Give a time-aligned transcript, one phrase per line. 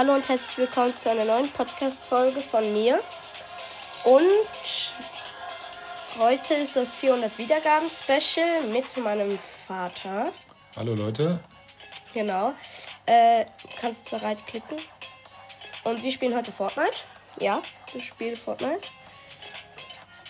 [0.00, 3.00] Hallo und herzlich willkommen zu einer neuen Podcast-Folge von mir.
[4.04, 4.24] Und
[6.18, 10.32] heute ist das 400 Wiedergaben-Special mit meinem Vater.
[10.74, 11.38] Hallo Leute.
[12.14, 12.54] Genau.
[13.04, 13.44] Äh,
[13.78, 14.78] kannst bereit klicken.
[15.84, 16.96] Und wir spielen heute Fortnite.
[17.38, 17.60] Ja,
[17.92, 18.88] ich spiele Fortnite.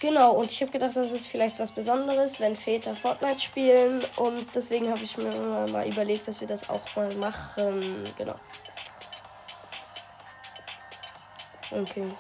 [0.00, 4.02] Genau, und ich habe gedacht, das ist vielleicht was Besonderes, wenn Väter Fortnite spielen.
[4.16, 5.30] Und deswegen habe ich mir
[5.70, 8.02] mal überlegt, dass wir das auch mal machen.
[8.18, 8.34] Genau.
[11.70, 12.10] Okay.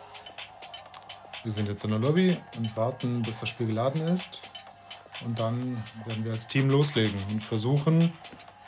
[1.42, 4.40] Wir sind jetzt in der Lobby und warten, bis das Spiel geladen ist.
[5.24, 8.12] Und dann werden wir als Team loslegen und versuchen,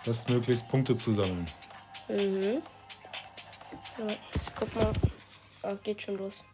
[0.05, 1.47] bestmöglichst Punkte zu sammeln.
[2.09, 2.63] Mhm.
[4.35, 4.93] Ich guck mal.
[5.63, 6.45] Ah, geht schon los.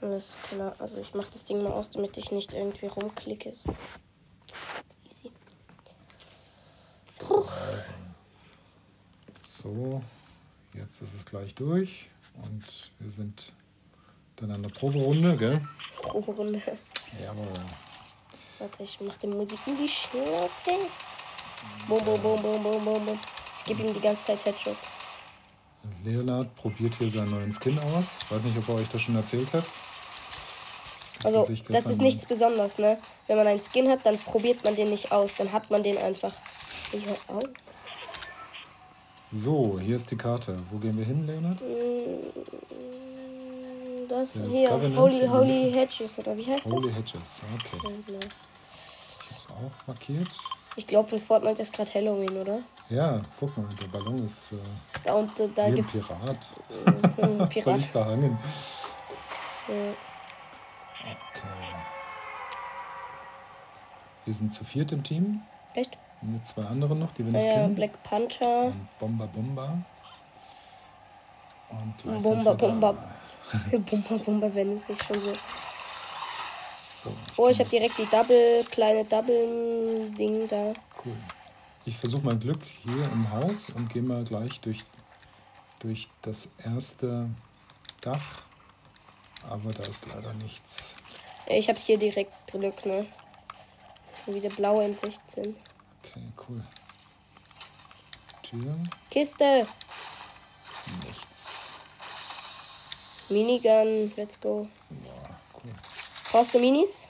[0.00, 0.74] Alles klar.
[0.78, 3.52] Also ich mache das Ding mal aus, damit ich nicht irgendwie rumklicke.
[5.10, 5.32] Easy.
[7.18, 7.44] Puh.
[9.42, 10.02] So,
[10.72, 12.08] jetzt ist es gleich durch.
[12.42, 13.52] Und wir sind
[14.36, 15.60] dann an der Proberunde, gell?
[16.02, 16.60] Proberunde.
[17.22, 17.46] Jawohl.
[18.58, 20.88] Warte, ich mach die Musik in die Schnauze.
[21.88, 23.18] Bum, bum, bum, bum, bum, bum, bum.
[23.58, 24.76] Ich gebe ihm die ganze Zeit Headshot.
[26.04, 28.18] Leonard probiert hier seinen neuen Skin aus.
[28.22, 29.64] Ich weiß nicht, ob er euch das schon erzählt hat.
[31.22, 32.98] Das also, das ist nichts Besonderes, ne?
[33.26, 35.34] Wenn man einen Skin hat, dann probiert man den nicht aus.
[35.36, 36.32] Dann hat man den einfach.
[36.92, 37.44] Ich auf.
[39.36, 40.58] So, hier ist die Karte.
[40.70, 41.60] Wo gehen wir hin, Leonard?
[41.60, 42.32] Mm,
[44.08, 46.96] das ja, hier, Holy, Holy Hedges, oder wie heißt Holy das?
[46.96, 47.76] Hedges, okay.
[47.84, 48.20] Ja, genau.
[49.20, 50.38] Ich hab's auch markiert.
[50.76, 52.60] Ich glaube, in Fortnite ist gerade Halloween, oder?
[52.88, 54.56] Ja, guck mal, der Ballon ist äh,
[55.04, 56.48] da und äh, da gibt's ein Pirat.
[57.18, 57.64] Ein Pirat.
[57.64, 58.38] Völlig behangen.
[59.68, 59.74] Ja.
[61.34, 61.76] Okay.
[64.24, 65.42] Wir sind zu viert im Team.
[65.74, 65.98] Echt?
[66.22, 67.74] Mit zwei anderen noch, die wir nicht ja, kennen.
[67.74, 68.66] Black Panther.
[68.66, 69.78] Und Bomber Bomber.
[71.70, 72.94] Und Bomber Bomber.
[73.72, 73.78] da.
[73.78, 75.32] Bomber Bomber, wenn es nicht schon so.
[76.78, 80.72] So, Oh, ich habe direkt die Double, kleine Double-Ding da.
[81.04, 81.16] Cool.
[81.84, 84.82] Ich versuche mein Glück hier im Haus und gehe mal gleich durch,
[85.78, 87.28] durch das erste
[88.00, 88.42] Dach.
[89.48, 90.96] Aber da ist leider nichts.
[91.46, 93.06] Ich habe hier direkt Glück, ne?
[94.24, 95.54] So wie der blaue M16.
[96.06, 96.62] Okay, cool.
[98.42, 98.76] Tür,
[99.10, 99.66] Kiste!
[101.04, 101.74] nichts.
[103.28, 104.68] Minigun, let's go.
[104.88, 105.74] Boah, cool.
[106.30, 107.08] Brauchst du Minis?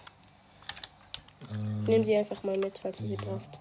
[1.52, 3.20] Ähm, Nimm sie einfach mal mit, falls du sie ja.
[3.22, 3.58] brauchst.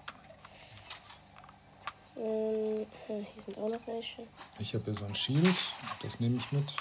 [2.16, 4.26] Ähm, ja, hier sind auch noch welche.
[4.58, 5.56] Ich habe hier so ein Shield,
[6.02, 6.74] das nehme ich mit.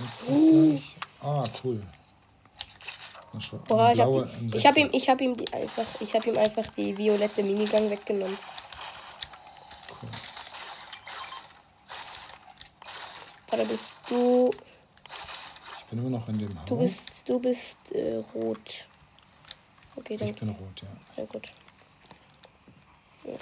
[0.00, 0.68] Jetzt das Uh.
[0.72, 0.96] gleich.
[1.22, 1.82] Ah, cool.
[3.68, 4.76] Boah, ich habe hab M16.
[4.76, 8.36] ihm, ich hab ihm die einfach, ich habe ihm einfach die violette Minigun weggenommen.
[10.02, 10.08] Cool.
[13.52, 14.50] Oder bist du,
[15.78, 16.66] Ich bin immer noch in dem Haus.
[16.66, 18.86] du bist, du bist äh, rot.
[19.94, 20.88] Okay, dann, ich bin rot, ja.
[21.16, 21.52] ja gut.
[23.24, 23.34] Ja.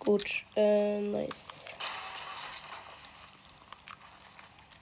[0.00, 1.46] Gut, äh, nice.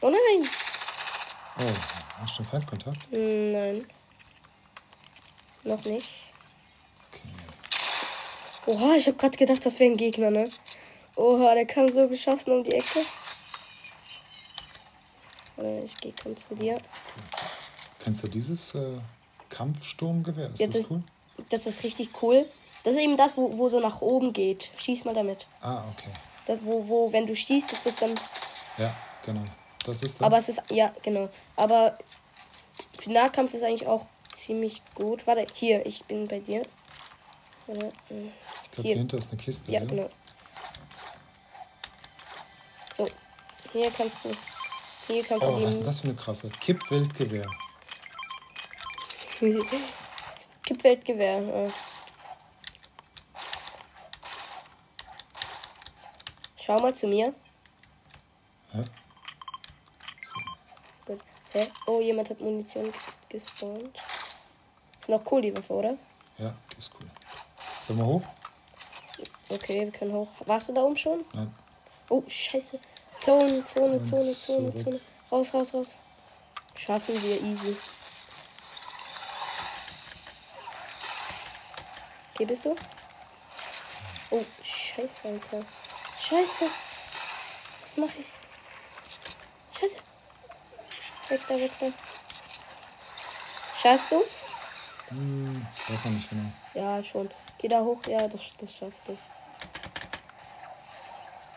[0.00, 0.48] Oh nein!
[1.58, 1.62] Oh,
[2.20, 2.98] hast du einen Feindkontakt?
[3.12, 3.86] Nein.
[5.62, 6.08] Noch nicht.
[7.10, 7.28] Okay.
[8.66, 10.50] Oha, ich habe gerade gedacht, das wäre ein Gegner, ne?
[11.16, 13.00] Oha, der kam so geschossen um die Ecke.
[15.84, 16.78] Ich gehe komm zu dir.
[18.00, 18.98] Kennst du dieses äh,
[19.48, 20.50] Kampfsturmgewehr?
[20.52, 21.02] Ist Ja, das das- cool?
[21.48, 22.46] Das ist richtig cool.
[22.84, 24.70] Das ist eben das, wo, wo so nach oben geht.
[24.76, 25.46] Schieß mal damit.
[25.60, 26.10] Ah, okay.
[26.46, 28.18] Das, wo, wo, wenn du schießt, ist das dann.
[28.78, 28.94] Ja,
[29.24, 29.44] genau.
[29.84, 30.26] Das ist das.
[30.26, 30.62] Aber es ist.
[30.70, 31.28] Ja, genau.
[31.56, 31.98] Aber
[32.98, 35.26] für Nahkampf ist eigentlich auch ziemlich gut.
[35.26, 36.62] Warte, hier, ich bin bei dir.
[37.66, 38.28] Warte, äh,
[38.64, 38.96] ich glaube, hier.
[38.96, 39.70] hinter ist eine Kiste.
[39.70, 40.10] Ja, genau.
[42.96, 43.08] So,
[43.72, 44.34] hier kannst du.
[45.06, 46.48] Hier kannst Oh, du was ist denn das für eine krasse?
[46.60, 47.46] Kippwildgewehr.
[50.62, 51.42] Kippweltgewehr.
[51.66, 51.72] Ja.
[56.56, 57.34] Schau mal zu mir.
[58.72, 58.84] Ja.
[61.54, 61.70] Hä?
[61.86, 62.92] Oh, jemand hat Munition
[63.28, 63.96] gespawnt.
[65.00, 65.96] Ist noch cool, die Waffe, oder?
[66.38, 67.08] ja, die ist cool.
[67.80, 68.22] Sollen wir hoch?
[69.48, 70.28] Okay, wir können hoch.
[70.46, 71.24] Warst du da oben schon?
[71.32, 71.54] Nein.
[72.08, 72.80] Oh, scheiße.
[73.14, 74.74] Zone, Zone, Zone, Zone.
[74.74, 75.00] Zone.
[75.30, 75.94] Raus, raus, raus.
[76.74, 77.76] Schaffen wir easy.
[82.34, 82.74] Okay, bist du?
[84.30, 85.64] Oh, scheiße, Alter.
[86.18, 86.66] Scheiße.
[87.80, 89.78] Was mache ich?
[89.78, 89.98] Scheiße.
[91.28, 91.86] Weg da, weg da.
[93.80, 94.42] Schaffst du's?
[95.08, 96.50] Hm, ich weiß noch nicht genau.
[96.74, 97.30] Ja, schon.
[97.58, 98.00] Geh da hoch.
[98.08, 99.12] Ja, das, das schaffst du.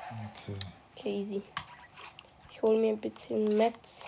[0.10, 0.58] Okay.
[0.96, 1.42] Okay, easy.
[2.52, 4.06] Ich hole mir ein bisschen Metz.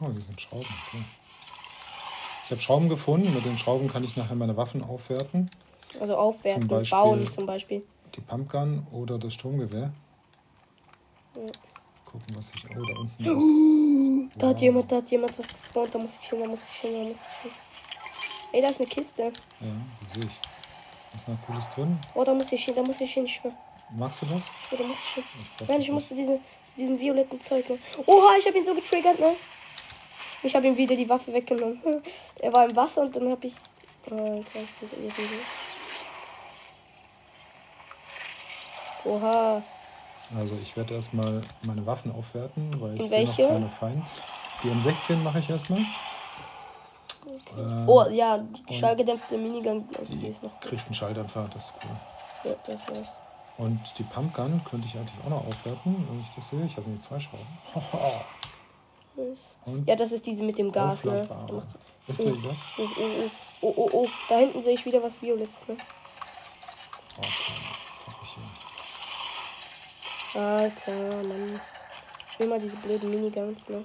[0.00, 0.66] Oh, hier sind Schrauben.
[0.88, 1.02] Okay.
[2.44, 3.34] Ich habe Schrauben gefunden.
[3.34, 5.50] Mit den Schrauben kann ich nachher meine Waffen aufwerten.
[6.00, 7.82] Also aufwerten, Zum Beispiel- bauen zum Beispiel.
[8.18, 9.92] Die Pumpgun oder das Sturmgewehr.
[12.04, 12.64] Gucken, was ich.
[12.76, 14.36] Oh, da unten ist.
[14.42, 14.62] Da hat Wow.
[14.62, 15.94] jemand, da hat jemand was gespawnt.
[15.94, 17.50] Da muss ich hin, da muss ich hin, da muss ich hin.
[18.52, 19.22] Ey, da ist eine Kiste.
[19.22, 19.30] Ja,
[20.02, 21.14] die sehe ich.
[21.14, 21.96] Ist noch Cooles drin.
[22.14, 23.24] Oh, da muss ich hin, da muss ich hin.
[23.24, 23.52] Ich schwör,
[23.96, 24.50] Magst du das?
[24.50, 25.24] ich schwör, da muss ich hin.
[25.60, 26.40] Ich Nein, ich musste diese,
[26.76, 27.78] diesen violetten Zeug, ne?
[28.06, 29.36] Oha, ich habe ihn so getriggert, ne?
[30.42, 31.80] Ich habe ihm wieder die Waffe weggenommen.
[32.40, 33.54] Er war im Wasser und dann habe ich.
[34.10, 35.34] Alter, ich bin so.
[39.08, 39.62] Oha.
[40.36, 44.04] Also ich werde erstmal meine Waffen aufwerten, weil ich sehe noch keine Feind.
[44.62, 45.80] Die M16 mache ich erstmal.
[47.56, 49.88] Ähm, Oh, ja, die schallgedämpfte Minigun.
[49.98, 50.60] Also die die ist noch.
[50.60, 52.50] kriegt einen Schalldämpfer, das ist cool.
[52.50, 53.08] Ja, das war's.
[53.56, 56.64] Und die Pumpgun könnte ich eigentlich auch noch aufwerten, wenn ich das sehe.
[56.64, 57.46] Ich habe mir zwei Schrauben.
[59.18, 59.56] Nice.
[59.84, 61.28] Ja, das ist diese mit dem Gas, ne?
[62.06, 62.62] Ist das?
[62.78, 63.02] Oh, oh,
[63.62, 64.06] oh, oh, oh, oh.
[64.28, 65.76] Da hinten sehe ich wieder was Violettes, ne?
[67.18, 67.47] Okay,
[70.34, 71.60] Alter, Mann.
[72.32, 73.84] Ich will mal diese blöden Miniguns, ne?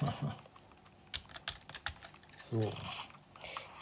[2.36, 2.70] So,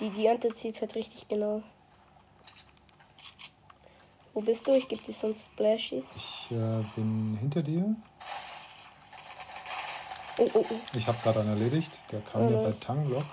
[0.00, 1.62] Die, die Ante zieht halt richtig genau.
[4.34, 4.72] Wo bist du?
[4.74, 6.06] Ich gebe dir sonst Splashies.
[6.16, 7.94] ich äh, bin hinter dir.
[10.38, 10.74] Oh, oh, oh.
[10.94, 12.00] Ich habe gerade einen erledigt.
[12.10, 12.72] Der kam Oh, mir bei.
[12.72, 13.24] Tanglock,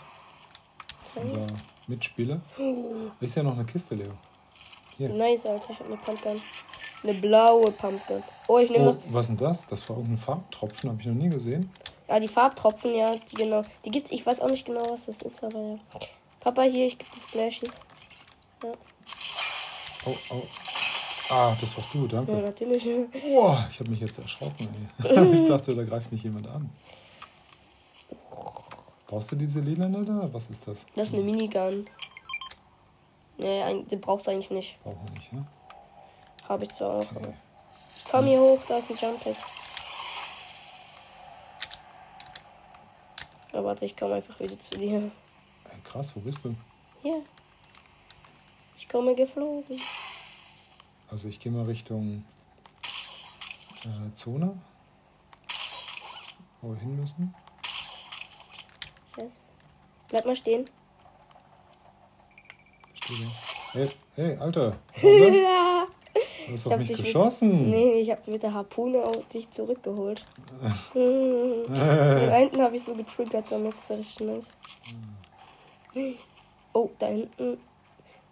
[1.16, 1.48] unser
[1.88, 2.40] Mitspieler.
[3.20, 4.14] Ist ja noch eine Kiste, Leo.
[4.98, 5.10] Hier.
[5.10, 5.72] Nice, Alter.
[5.72, 6.42] Ich habe eine Pumpgun.
[7.04, 8.24] Eine blaue Pumpgun.
[8.48, 9.68] Oh, ich nehme Oh, was ist denn das?
[9.68, 11.70] Das war irgendein Farbtropfen, habe ich noch nie gesehen.
[12.08, 13.64] Ja, die Farbtropfen, ja, die genau.
[13.86, 14.12] Die gibt's.
[14.12, 15.80] Ich weiß auch nicht genau, was das ist, aber ja.
[16.40, 17.70] Papa, hier, ich gebe die Splashies.
[20.06, 20.42] Oh, oh.
[21.30, 22.34] Ah, das warst du, Ja, danke.
[22.34, 22.84] natürlich.
[23.24, 24.68] Boah, ich habe mich jetzt erschrocken,
[25.04, 25.34] ey.
[25.36, 26.70] ich dachte, da greift mich jemand an.
[29.08, 30.30] Brauchst du diese Lilane da?
[30.32, 30.86] Was ist das?
[30.96, 31.86] Das ist eine Minigun.
[33.38, 34.78] Nee, die brauchst du eigentlich nicht.
[34.84, 35.46] Brauchen nicht, ne?
[36.54, 37.16] Habe ich zwar auch.
[37.16, 37.34] Okay.
[38.12, 39.36] Komm hier hoch, da ist ein Jump Pad.
[43.52, 45.00] Aber warte, ich komme einfach wieder zu dir.
[45.00, 46.56] Ey, krass, wo bist du?
[47.02, 47.24] Hier.
[48.78, 49.82] Ich komme geflogen.
[51.10, 52.24] Also ich gehe mal Richtung
[53.86, 54.56] äh, Zone.
[56.62, 57.34] Wo wir hin müssen.
[59.18, 59.42] Yes.
[60.08, 60.70] Bleib mal stehen.
[62.94, 63.42] Steht das?
[63.72, 65.96] Hey, hey, Alter, was war das?
[66.48, 67.70] Du hast Ich auf mich dich mit- geschossen.
[67.70, 70.22] Nee, ich habe mit der Harpune auch dich zurückgeholt.
[70.94, 71.64] Hm.
[71.70, 73.74] Da hinten habe ich so getriggert damit.
[73.74, 74.48] Das war richtig nice.
[76.74, 77.58] Oh, da hinten.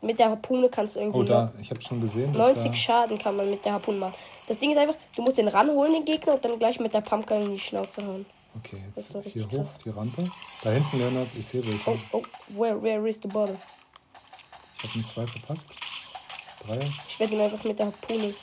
[0.02, 2.76] Mit der Harpune kannst du irgendwie Oh, da, ich habe schon gesehen, dass 90 da...
[2.76, 4.16] Schaden kann man mit der Harpune machen.
[4.48, 7.02] Das Ding ist einfach, du musst den ranholen, den Gegner, und dann gleich mit der
[7.02, 8.26] Pumpgun in die Schnauze hauen.
[8.58, 10.24] Okay, jetzt hier hoch, die Rampe.
[10.64, 11.92] Da hinten, Leonard, ich sehe welche.
[11.92, 13.56] Oh, oh, where, where is the bottle?
[14.78, 15.70] Ich habe einen zwei verpasst.
[16.66, 16.80] Drei.
[17.08, 18.34] Ich werde ihn einfach mit der Harpune.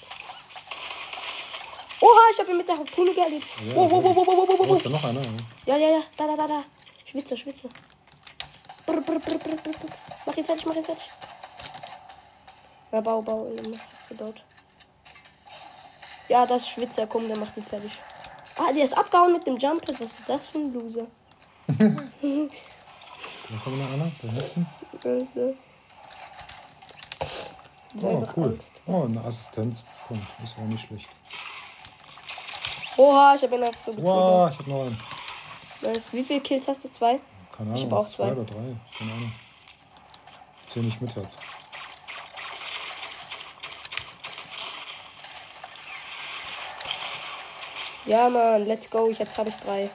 [2.01, 3.49] Oha, ich habe ihn mit der Harpune geerledigt.
[3.67, 5.23] Ja, Oh, oh, oh, oh, oh, oh, oh, Oh, ist da noch einer?
[5.67, 6.65] Ja, ja, ja, da, da, da, da.
[7.05, 7.69] Schwitze, schwitze.
[8.87, 9.73] Brr, brr, brr, brr, brr.
[10.27, 11.05] Mach ihn fertig, mach ihn fertig.
[12.93, 14.43] Ja, bau, bau, mach das gebaut.
[16.29, 17.93] Ja, das ist Schwitzer, komm, der macht ihn fertig.
[18.57, 19.83] Ah, der ist abgehauen mit dem Jump.
[19.89, 21.07] Was ist das für ein Loser?
[21.67, 21.75] Da
[23.55, 24.67] ist aber noch einer, da hinten.
[25.05, 25.55] Also.
[28.03, 28.49] Oh, cool.
[28.49, 28.83] Angst.
[28.87, 30.27] Oh, ein Assistenzpunkt.
[30.45, 31.09] Ist auch nicht schlecht.
[32.97, 34.15] Oha, ich habe ihn einfach so getriggert.
[34.15, 36.03] Wow, ich habe noch einen.
[36.13, 36.91] Wie viele Kills hast du?
[36.91, 37.21] Zwei?
[37.57, 38.33] Keine Ich Ahnung, hab auch zwei zwei.
[38.33, 38.77] oder drei.
[38.99, 39.33] Keine Ahnung.
[40.67, 41.39] Zähl nicht mit jetzt.
[48.05, 49.11] Ja, Mann, let's go.
[49.11, 49.91] Jetzt habe ich drei.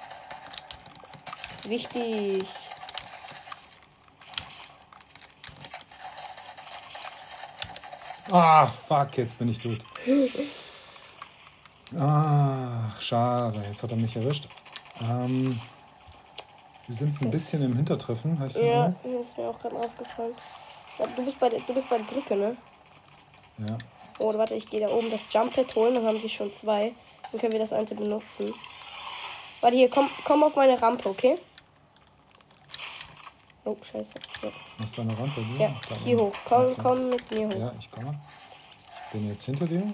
[1.64, 2.46] Wichtig.
[8.36, 9.86] Ah, fuck, jetzt bin ich tot.
[12.00, 14.48] Ach, schade, jetzt hat er mich erwischt.
[15.00, 15.62] Ähm,
[16.88, 19.06] wir sind ein bisschen im Hintertreffen, habe ich Ja, Eindruck?
[19.06, 20.34] mir ist mir auch gerade aufgefallen.
[21.16, 22.58] Du bist, bei der, du bist bei der Brücke, ne?
[23.60, 23.78] Ja.
[24.18, 25.94] Oh, warte, ich gehe da oben das Jump Pad holen.
[25.94, 26.94] Dann haben wir schon zwei.
[27.32, 28.52] Dann können wir das eine benutzen.
[29.62, 31.38] Warte, hier, komm, komm auf meine Rampe, okay?
[33.65, 34.13] Oh, scheiße.
[34.41, 35.41] Ja, Hast du eine Rampe?
[35.41, 35.60] hier?
[35.67, 36.34] ja Da hier hoch.
[36.46, 36.82] Komm, Okay.
[36.82, 37.53] komm mit mir hoch.
[37.60, 38.20] Ja, ich komme.
[39.05, 39.82] Ich bin jetzt hinter dir.
[39.82, 39.93] Und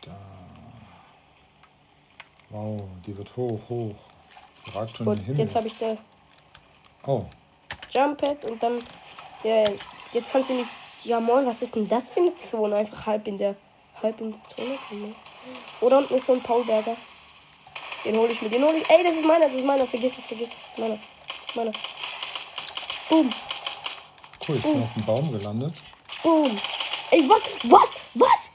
[0.00, 0.12] da.
[2.50, 3.94] Wow, die wird hoch, hoch.
[4.66, 5.40] Die ragt schon Gut, den Himmel.
[5.40, 5.96] jetzt habe ich da.
[7.06, 7.24] Oh,
[7.90, 8.82] Jump Pad und dann.
[9.42, 9.64] Ja,
[10.12, 10.70] jetzt kannst du nicht.
[11.04, 12.76] Ja, moin, was ist denn das für eine Zone?
[12.76, 13.56] Einfach halb in der.
[14.02, 15.14] Halb in der Zone drin.
[15.80, 16.96] Oder unten ist so ein Paulberger.
[18.04, 18.90] Den hole ich mir, den hole ich.
[18.90, 19.86] Ey, das ist meiner, das ist meiner.
[19.86, 20.54] Vergiss es, vergiss es.
[20.56, 20.96] Das ist meiner.
[20.96, 21.72] Das ist meiner.
[23.08, 23.30] Boom,
[24.48, 25.74] cool, ich bin auf dem Baum gelandet.
[26.22, 26.58] boom.
[27.10, 27.42] Ey, was?
[27.64, 27.90] Was?
[28.14, 28.50] Was?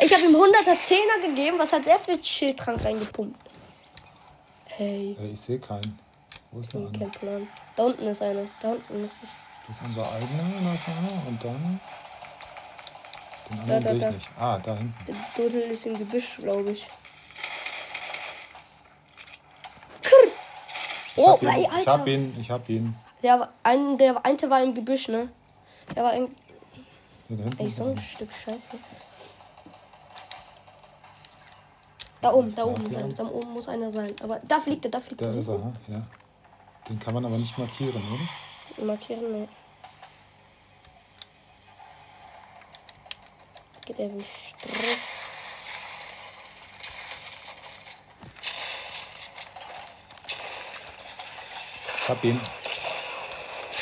[0.00, 1.58] Ich habe ihm 100er 10er gegeben.
[1.58, 3.38] Was hat der für Schildtrank reingepumpt?
[4.66, 5.98] Hey, ich sehe keinen.
[6.50, 7.10] Wo ist der kein eine?
[7.10, 7.48] Plan.
[7.76, 8.46] Da unten ist einer.
[8.60, 9.28] Da unten müsste ich.
[9.66, 11.22] Das ist unser eigener, da ist einer.
[11.26, 11.80] Und dann.
[13.50, 14.10] Den anderen da, sehe ich da.
[14.10, 14.30] nicht.
[14.38, 14.94] Ah, da hinten.
[15.06, 15.14] Der
[15.44, 16.86] Dudel ist im Gebüsch, glaube ich.
[21.18, 21.92] Ich Oh, hab ihn, ey, ich Alter.
[21.92, 22.94] hab ihn, ich hab ihn.
[23.24, 25.28] Der, ein, der eine war im Gebüsch, ne?
[25.96, 26.28] Der war im.
[27.28, 28.78] Da Ey, ist so ein Stück Scheiße.
[32.20, 34.14] Da oben, da oben, sein, da oben muss einer sein.
[34.22, 35.28] Aber da fliegt er, da fliegt Da er.
[35.30, 36.02] ist Siehst er, ja.
[36.88, 38.00] Den kann man aber nicht markieren,
[38.76, 38.84] oder?
[38.86, 39.48] Markieren, ne.
[43.84, 44.98] Geht er wie Strich.
[52.08, 52.40] Ich hab ihn.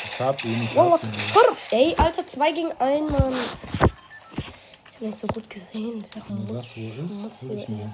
[0.03, 1.57] Ich hab ihn, ich Wallah, hab ihn.
[1.71, 3.31] Ey, Alter, zwei gegen einen, Mann.
[3.31, 6.03] Ich hab nicht so gut gesehen.
[6.13, 7.93] Das ist Wenn sagst, wo ist, hol ich mir.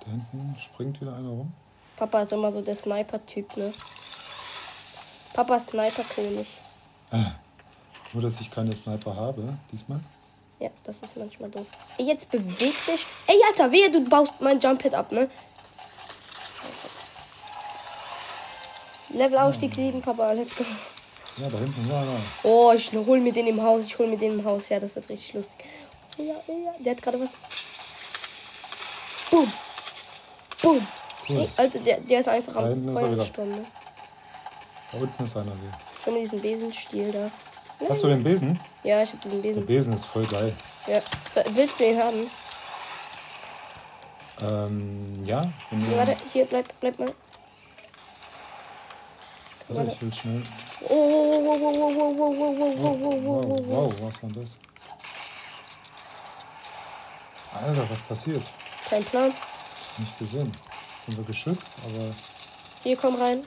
[0.00, 1.52] Da hinten springt wieder einer rum.
[1.94, 3.72] Papa ist immer so der Sniper-Typ, ne?
[5.34, 6.48] Papa ist Sniper-König.
[8.12, 10.00] Nur, dass ich keine Sniper habe, diesmal.
[10.58, 11.66] Ja, das ist manchmal doof.
[11.98, 13.06] Ey, jetzt beweg dich.
[13.28, 15.30] Ey, Alter, wehe, du baust mein Jump Hit ab, ne?
[19.16, 20.64] Level Ausstieg 7, Papa, let's go.
[21.38, 22.20] Ja, da hinten war einer.
[22.42, 24.68] Oh, ich hol mir den im Haus, ich hol mir den im Haus.
[24.68, 25.64] Ja, das wird richtig lustig.
[26.18, 26.72] Ja, ja, ja.
[26.78, 27.30] Der hat gerade was.
[29.30, 29.50] Boom.
[30.62, 30.86] Boom.
[31.28, 31.40] Cool.
[31.40, 33.66] Ey, Alter, der, der ist einfach Da am er ne?
[34.92, 35.78] Da unten ist einer wieder.
[36.04, 37.30] Schon mit diesem Besenstiel da.
[37.88, 38.58] Hast du den Besen?
[38.84, 39.66] Ja, ich hab diesen Der Besen.
[39.66, 40.52] Besen ist voll geil.
[40.86, 41.00] Ja.
[41.54, 42.30] Willst du ihn haben?
[44.40, 45.42] Ähm, ja.
[45.42, 47.12] Ja, warte, hier, bleib, bleib mal.
[49.68, 50.42] Warte, ich will schnell.
[50.82, 53.68] Oh, oh, oh, oh, oh, oh, oh, oh, oh, oh, oh, oh, Wow, oh, oh.
[53.68, 54.58] wow, was war das?
[57.52, 58.42] Alter, was passiert?
[58.88, 59.32] Kein Plan.
[59.98, 60.52] Nicht gesehen.
[60.98, 62.14] Sind wir geschützt, aber
[62.82, 63.46] Hier, komm rein.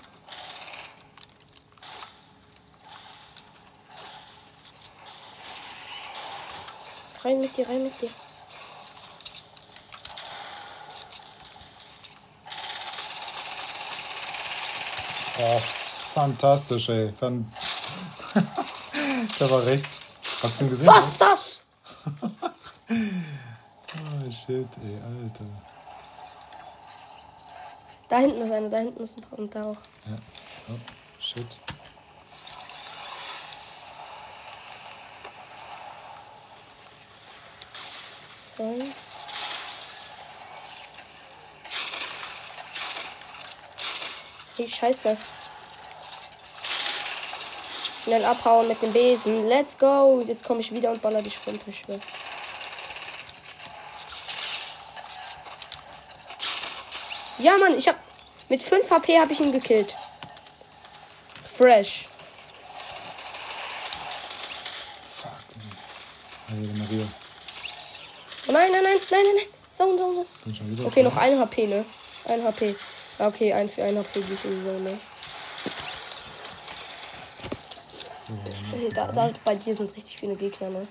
[7.23, 8.09] Rein mit dir, rein mit dir.
[15.41, 15.61] Oh,
[16.19, 17.13] fantastisch, ey.
[17.13, 17.49] Fan
[19.39, 20.01] Der war rechts.
[20.41, 20.87] Hast du ihn gesehen?
[20.87, 21.63] Was ist das?
[23.91, 25.45] Oh, shit, ey, Alter.
[28.07, 29.77] Da hinten ist einer, da hinten ist ein paar und da auch.
[30.05, 30.15] Ja.
[30.69, 30.79] Oh,
[31.19, 31.57] shit.
[38.55, 38.91] Sorry.
[44.55, 45.17] Hey, scheiße.
[48.09, 49.47] Schnell abhauen mit dem Besen.
[49.47, 50.23] Let's go.
[50.25, 51.67] Jetzt komme ich wieder und baller dich runter.
[51.67, 51.99] Ich schwör.
[57.37, 57.97] Ja, Mann, ich hab.
[58.49, 59.93] Mit 5 HP habe ich ihn gekillt.
[61.55, 62.09] Fresh.
[65.13, 65.29] Fuck.
[66.49, 67.07] Heilige Maria.
[68.47, 69.45] Oh nein, nein, nein, nein, nein, nein.
[69.77, 70.25] So, so, so.
[70.45, 71.85] Bin schon wieder Okay, noch ein HP, ne?
[72.25, 72.75] Ein HP.
[73.19, 74.99] Okay, ein für ein HP geht sowieso, ne?
[78.79, 80.87] Hey, Da, da, bei dir sind richtig viele Gegner, ne?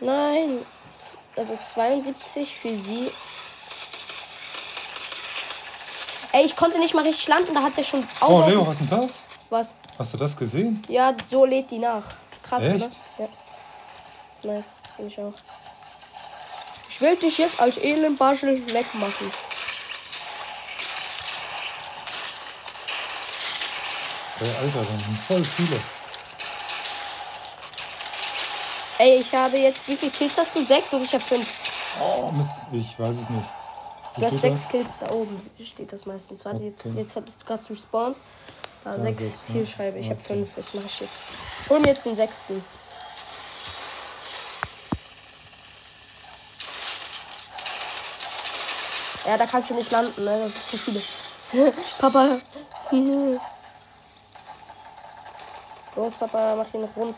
[0.00, 0.66] Nein.
[0.98, 3.10] Z- Also 72 für sie.
[6.32, 8.80] Ey, ich konnte nicht mal richtig landen, da hat der schon oh, auf- Leo, was
[8.80, 9.22] ist denn das?
[9.50, 9.74] Was?
[9.98, 10.82] Hast du das gesehen?
[10.88, 12.04] Ja, so lädt die nach.
[12.42, 12.76] Krass, Echt?
[12.76, 12.90] oder?
[13.18, 13.28] Ja.
[14.34, 15.32] Ist nice, finde ich auch.
[16.90, 19.30] Ich will dich jetzt als Elendbarschel wegmachen.
[24.40, 25.80] Alter, da sind voll viele.
[28.98, 30.64] Ey, ich habe jetzt, wie viele Kills hast du?
[30.64, 31.46] Sechs und ich habe fünf.
[32.00, 32.52] Oh, Mist.
[32.72, 33.48] Ich weiß es nicht.
[34.16, 34.68] Wie Du hast sechs das?
[34.70, 36.44] Kills da oben, steht das meistens.
[36.44, 36.98] Warte, jetzt, Okay.
[36.98, 38.16] jetzt bist du gerade respawned.
[38.84, 39.54] Da Ja, sechs sechs, ne?
[39.54, 39.98] Zielscheibe.
[39.98, 40.34] Ich habe Okay.
[40.34, 40.56] fünf.
[40.56, 41.24] Jetzt mache ich jetzt.
[41.70, 42.64] Mir jetzt den sechsten.
[49.26, 50.38] Ja, da kannst du nicht landen, ne?
[50.40, 51.02] Das sind zu viele.
[51.98, 52.40] Papa.
[55.96, 57.16] Los, Papa, mach ihn rund.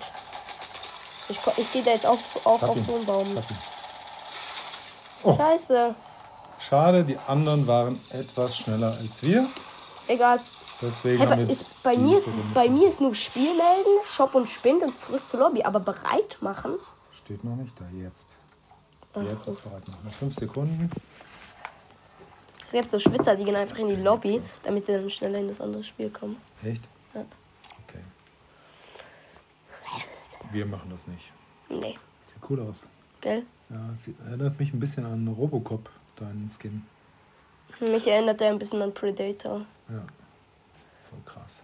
[1.29, 2.83] Ich, ich gehe da jetzt auf, auch auf ihn.
[2.83, 3.43] so einen Baum.
[5.23, 5.37] Oh.
[5.37, 5.95] Scheiße.
[6.59, 9.49] Schade, die anderen waren etwas schneller als wir.
[10.09, 10.41] Egal.
[10.81, 13.91] Deswegen Hey, haben bei, wir ist, bei, mir ist, bei mir ist nur Spiel melden,
[14.05, 15.65] Shop und Spind und zurück zur Lobby.
[15.65, 16.75] Aber bereit machen?
[17.11, 18.37] Steht noch nicht da, jetzt.
[19.17, 20.03] Jetzt ist bereit noch.
[20.05, 20.91] Noch fünf Sekunden.
[22.73, 25.61] Jetzt so Schwitzer, die gehen einfach in die Lobby, damit sie dann schneller in das
[25.61, 26.37] andere Spiel kommen.
[26.63, 26.83] Echt?
[27.15, 27.25] Ja.
[27.89, 28.03] Okay.
[30.53, 31.31] Wir machen das nicht.
[31.69, 32.87] Nee, Sieht cool aus.
[33.21, 33.45] gell?
[33.71, 36.85] Ja, es erinnert mich ein bisschen an Robocop, dein Skin.
[37.81, 39.63] Mich erinnert er ein bisschen an Predator.
[39.89, 40.07] Ja.
[41.11, 41.63] Voll krass.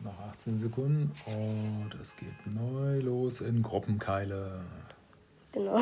[0.00, 4.62] Noch 18 Sekunden und es geht neu los in Gruppenkeile.
[5.52, 5.78] Genau.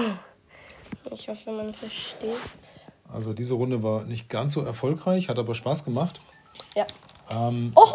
[1.11, 2.35] Ich hoffe, man versteht.
[3.13, 6.21] Also diese Runde war nicht ganz so erfolgreich, hat aber Spaß gemacht.
[6.75, 6.87] Ja.
[7.31, 7.87] Ähm, Oh!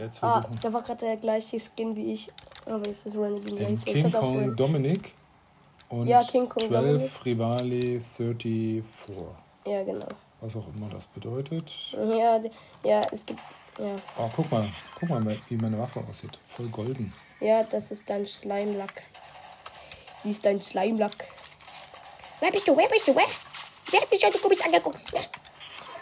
[0.00, 2.30] Jetzt Ah, da war gerade der gleiche Skin wie ich.
[2.66, 3.72] Aber jetzt ist Renegade late.
[3.72, 5.12] Jetzt King Kong Dominic
[5.88, 7.24] und Ja, King Kong 12 Dominic.
[7.24, 8.82] Rivali 34.
[9.66, 10.06] Ja, genau.
[10.40, 11.72] Was auch immer das bedeutet.
[11.92, 12.50] Ja, d-
[12.84, 13.40] ja, es gibt.
[13.78, 13.96] Ja.
[14.18, 16.38] Oh, guck mal, guck mal, wie meine Waffe aussieht.
[16.48, 17.12] Voll golden.
[17.40, 19.02] Ja, das ist dein Slime-Lack.
[20.24, 21.26] Wie ist dein Slime-Lack?
[22.40, 22.76] Wer bist du?
[22.76, 23.14] Wer bist du?
[23.16, 23.24] Wer?
[23.90, 25.00] Wer hat mich heute komisch angeguckt?
[25.12, 25.20] Ja.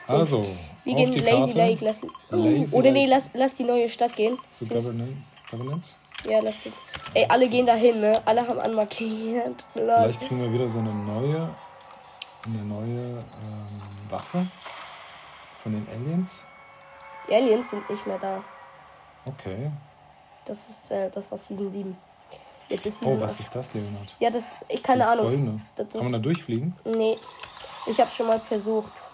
[0.07, 0.43] Also,
[0.85, 1.85] Wir gehen Lazy Karte Lake.
[1.85, 3.11] Lass, Lazy oder nee, Lake.
[3.11, 4.39] lass, lass die neue Stadt gehen.
[4.47, 5.97] zu Governance.
[6.29, 6.73] Ja, lass die.
[7.15, 8.21] Ey, alle gehen dahin, ne?
[8.25, 9.67] Alle haben anmarkiert.
[9.75, 9.85] Lol.
[9.87, 11.49] Vielleicht kriegen wir wieder so eine neue,
[12.45, 14.47] eine neue ähm, Waffe
[15.63, 16.47] von den Aliens.
[17.29, 18.43] Die Aliens sind nicht mehr da.
[19.25, 19.71] Okay.
[20.45, 21.97] Das ist äh, das war Season 7.
[22.69, 23.41] Jetzt ist Season Oh, was 8.
[23.41, 24.15] ist das, Leonard?
[24.21, 24.57] Ja, das.
[24.69, 25.27] Ich keine das Ahnung.
[25.27, 25.61] Goldene.
[25.75, 26.75] Das- das- Kann man da durchfliegen?
[26.85, 27.19] Nee.
[27.87, 29.11] Ich habe schon mal versucht.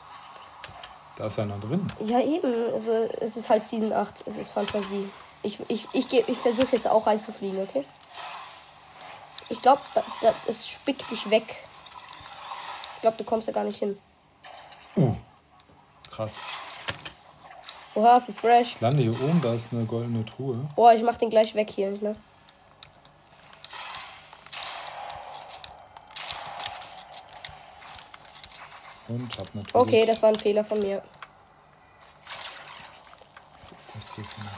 [1.17, 1.87] Da ist einer drin.
[2.01, 2.53] Ja, eben.
[2.73, 2.91] Also,
[3.21, 4.25] es ist halt Season 8.
[4.27, 5.11] Es ist Fantasie.
[5.43, 7.85] Ich, ich, ich, ich versuche jetzt auch reinzufliegen, okay?
[9.49, 11.45] Ich glaube, da, da, es spickt dich weg.
[12.97, 13.99] Ich glaube, du kommst da gar nicht hin.
[14.97, 15.15] Uh,
[16.11, 16.41] krass.
[17.95, 18.75] Oha, wie fresh.
[18.77, 20.67] Ich lande hier oben, da ist eine goldene Truhe.
[20.77, 22.17] Oh, ich mach den gleich weg hier, ne?
[29.13, 29.75] Und hab natürlich.
[29.75, 31.03] Okay, das war ein Fehler von mir.
[33.61, 34.51] Was ist das hier für eine?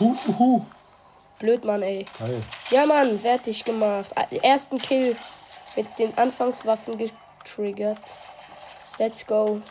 [0.00, 0.66] Hu, hu, hu.
[1.38, 2.04] Blöd, Mann, ey.
[2.18, 2.42] Geil.
[2.70, 4.10] Ja, Mann, fertig gemacht.
[4.16, 5.16] Ah, Ersten Kill
[5.76, 7.98] mit den Anfangswaffen getriggert.
[8.98, 9.62] Let's go.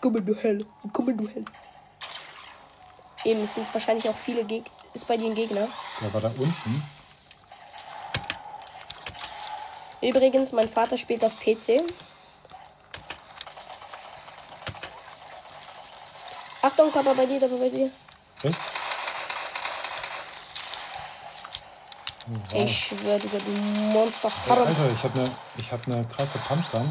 [0.00, 0.66] Komm in du Hell.
[0.92, 1.44] Komm in du Hell.
[3.24, 4.70] Eben, es sind wahrscheinlich auch viele Gegner.
[4.94, 5.68] Ist bei dir ein Gegner?
[6.00, 6.84] Der war da unten.
[10.00, 11.82] Übrigens, mein Vater spielt auf PC.
[16.60, 17.90] Achtung, Papa, bei dir, Papa, bei dir.
[18.42, 18.58] Echt?
[22.28, 22.64] Oh, wow.
[22.64, 24.32] Ich schwöre, du bist ein Monster.
[24.46, 26.90] Ey, Alter, ich habe eine hab ne krasse Pumpgun.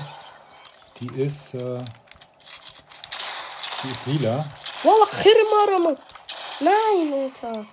[1.00, 1.84] Die ist, äh,
[3.84, 4.46] die ist lila.
[4.84, 5.98] Wallah, Khirmarama.
[6.62, 7.66] Nein, Alter.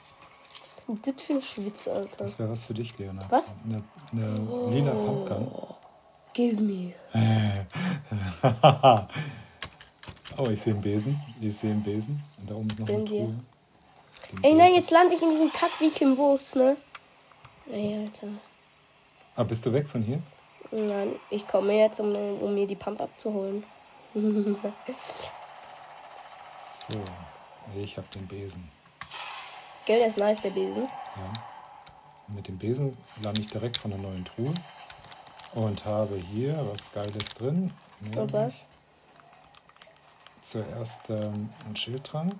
[0.74, 2.18] Was ist denn das für ein Schwitz, Alter?
[2.18, 3.30] Das wäre was für dich, Leonard.
[3.30, 3.54] Was?
[3.64, 5.52] Eine, eine lila Pumpgun.
[6.32, 6.94] Give me.
[10.40, 11.20] Oh, ich sehe einen Besen.
[11.40, 12.22] Ich sehe einen Besen.
[12.38, 13.24] Und da oben ist noch eine Bin dir.
[13.24, 13.34] Truhe.
[14.42, 16.76] Ey, nein, jetzt lande ich in diesem Kackweg im Wurst, ne?
[17.72, 18.28] Ey, Alter.
[19.34, 20.20] Ah, bist du weg von hier?
[20.70, 23.64] Nein, ich komme jetzt, um, um mir die Pump abzuholen.
[26.62, 26.94] So,
[27.76, 28.70] ich habe den Besen.
[29.88, 30.82] Gell, der ist nice, der Besen.
[30.82, 31.32] Ja.
[32.28, 34.52] Und mit dem Besen lande ich direkt von der neuen Truhe.
[35.54, 37.72] Und habe hier was Geiles drin.
[38.14, 38.68] Und was?
[40.42, 42.34] Zuerst ähm, einen Schildtrank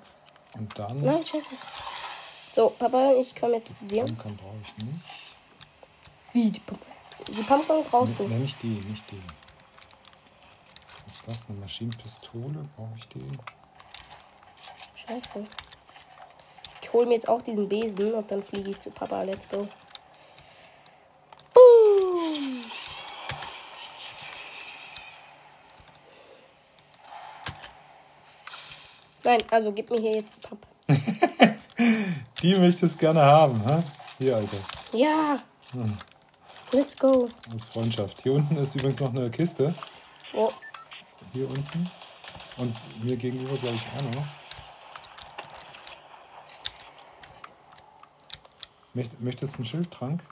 [0.53, 1.47] und dann Nein, scheiße.
[2.55, 4.05] So, Papa, ich komme jetzt zu dir.
[4.05, 5.35] Pumpgun brauche ich nicht.
[6.35, 6.81] Wie, die Pump?
[7.29, 8.29] Die Pumpgun brauchst du.
[8.29, 9.23] Ne, nicht die, nicht die.
[11.07, 11.49] Was ist das?
[11.49, 12.69] Eine Maschinenpistole?
[12.77, 13.27] Brauche ich die?
[14.97, 15.47] Scheiße.
[16.89, 19.23] Ich hole mir jetzt auch diesen Besen und dann fliege ich zu Papa.
[19.23, 19.69] Let's go.
[21.53, 22.65] Boom.
[29.23, 30.67] Nein, also gib mir hier jetzt die Pump.
[32.43, 33.83] Die möchtest gerne haben, hä?
[34.17, 34.57] Hier, Alter.
[34.95, 35.41] Ja.
[36.73, 37.29] Let's go.
[37.45, 38.23] Das ist Freundschaft.
[38.23, 39.75] Hier unten ist übrigens noch eine Kiste.
[40.35, 40.53] Oh,
[41.35, 41.91] Hier unten.
[42.57, 42.75] Und
[43.05, 44.25] mir gegenüber, glaube ich, auch noch.
[48.95, 50.23] Möchtest du einen Schildtrank?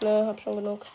[0.00, 0.86] ne, hab schon genug.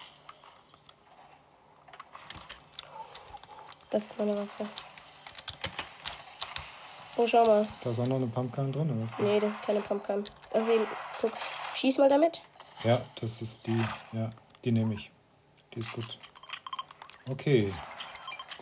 [3.90, 4.66] Das ist meine Waffe.
[7.18, 7.68] Oh, schau mal.
[7.84, 9.18] Da ist auch noch eine Pumpkin drin, oder was?
[9.20, 10.24] Nee, das ist keine Pumpkin.
[10.52, 10.88] Das ist eben.
[11.20, 11.34] Guck.
[11.76, 12.42] Schieß mal damit.
[12.84, 13.84] Ja, das ist die.
[14.14, 14.30] Ja,
[14.64, 15.12] die nehme ich.
[15.74, 16.18] Die ist gut.
[17.30, 17.74] Okay.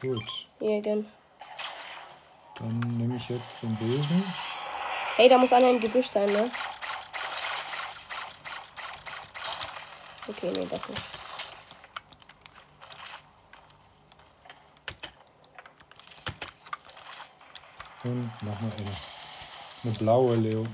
[0.02, 0.48] Gut.
[0.60, 1.08] Gönn.
[2.56, 4.24] Dann nehme ich jetzt den Besen.
[5.16, 6.52] Hey, da muss einer im Gebüsch sein, ne?
[10.30, 11.02] Okay, nee, doch nicht.
[18.04, 18.92] Und nochmal eine.
[19.84, 20.66] Eine blaue Leo.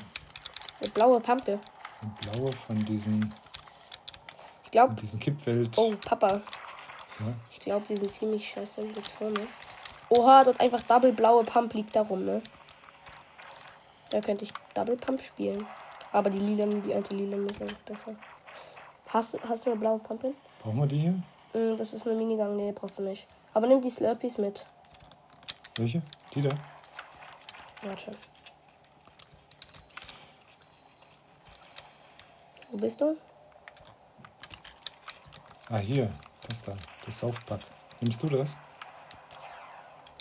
[0.79, 1.59] Eine blaue Pampe.
[2.01, 3.33] Eine blaue von diesen,
[4.63, 4.93] Ich glaube.
[4.95, 5.77] diesen Kippwelt.
[5.77, 6.41] Oh, Papa.
[7.19, 7.33] Ja.
[7.49, 9.47] Ich glaube, wir sind ziemlich scheiße in der Zone.
[10.09, 12.41] Oha, dort einfach Double blaue Pump liegt da rum, ne?
[14.09, 15.65] Da könnte ich Double Pump spielen.
[16.11, 18.15] Aber die Lilanen, die Anti-Lilanen ist einfach besser.
[19.15, 20.35] Hast, du- hast du eine blaue Pump hin?
[20.61, 21.11] Brauchen wir die hier?
[21.53, 23.25] Mm, das ist eine Minigang, nee, brauchst du nicht.
[23.53, 24.65] Aber nimm die Slurpees mit.
[25.77, 26.01] Welche?
[26.33, 26.49] Die da?
[27.81, 28.11] Warte.
[32.71, 33.15] Wo bist du?
[35.69, 36.11] Ah, hier.
[36.49, 36.73] Das da.
[37.05, 37.61] Das Saufpack.
[38.01, 38.53] Nimmst du das?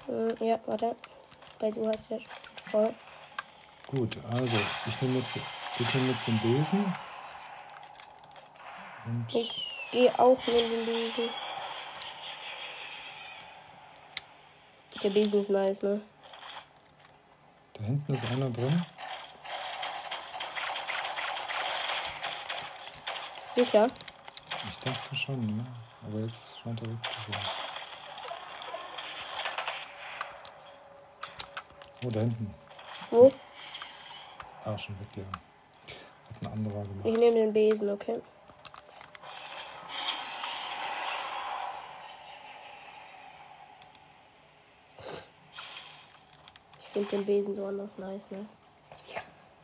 [0.07, 0.94] Mm, ja, warte.
[1.59, 2.18] Weil du hast ja
[2.70, 2.94] voll.
[3.88, 5.37] Gut, also ich nehme jetzt,
[5.80, 6.94] ich nehme jetzt den Besen.
[9.06, 11.30] Und Ich gehe auch neben den Besen.
[15.02, 16.00] Der Besen ist nice, ne?
[17.74, 18.84] da hinten ist einer drin.
[23.54, 23.88] Sicher?
[24.68, 25.64] Ich dachte schon, ja.
[26.06, 27.40] Aber jetzt scheint er weg zu sein.
[32.04, 32.54] Oh, da hinten.
[33.10, 33.30] Wo?
[34.64, 35.24] Ah, schon weg, Leo.
[35.26, 37.06] Hat ein anderer gemacht.
[37.06, 38.20] Ich nehme den Besen, okay?
[46.96, 48.46] Ich finde den Besen so anders nice, ne?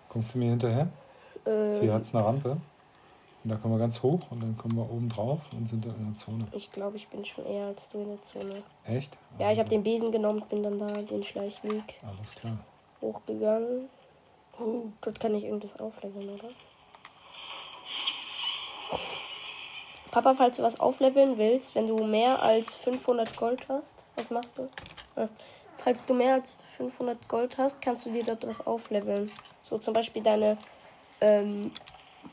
[0.09, 0.88] Kommst du mir hinterher?
[1.47, 2.57] Ähm, Hier hat es eine Rampe.
[3.43, 5.95] Und da kommen wir ganz hoch und dann kommen wir oben drauf und sind dann
[5.97, 6.47] in der Zone.
[6.53, 8.62] ich glaube, ich bin schon eher als du in der Zone.
[8.85, 9.16] Echt?
[9.38, 12.59] Ja, ich habe Also, den Besen genommen, bin dann da den Schleichweg Alles klar.
[13.01, 13.88] hochgegangen.
[14.59, 16.51] Oh, dort kann ich irgendwas aufleveln, oder?
[20.11, 24.59] Papa, falls du was aufleveln willst, wenn du mehr als 500 Gold hast, was machst
[24.59, 24.69] du?
[25.16, 25.29] Ah,
[25.83, 29.31] falls du mehr als 500 Gold hast, kannst du dir dort was aufleveln.
[29.62, 30.57] So zum Beispiel deine
[31.21, 31.73] ähm,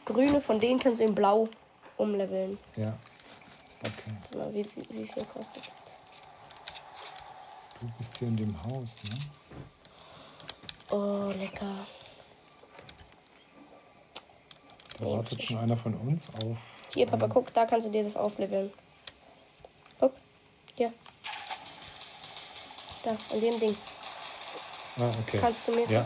[0.05, 1.47] grüne, von denen kannst du in blau
[1.97, 2.57] umleveln.
[2.75, 2.93] Ja.
[3.81, 4.11] Okay.
[4.21, 5.93] Warte mal, wie, viel- wie viel kostet das?
[7.79, 9.17] Du bist hier in dem Haus, ne?
[10.89, 11.85] Oh, lecker.
[14.99, 16.57] Da wartet schon einer von uns auf.
[16.93, 18.73] Hier, Papa, guck, da kannst du dir das aufleveln.
[19.99, 20.13] Guck,
[20.75, 20.91] hier.
[23.07, 23.77] Da, an dem Ding.
[24.97, 25.37] Ah, okay.
[25.39, 25.89] Kannst du mir.
[25.89, 26.05] Ja.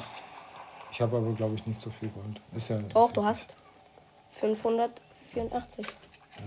[0.92, 2.40] Ich habe aber, glaube ich, nicht so viel Gold.
[2.54, 2.78] Ist ja.
[2.94, 3.56] Doch, ist du ja- hast
[4.30, 5.88] 584.
[6.38, 6.44] Ja.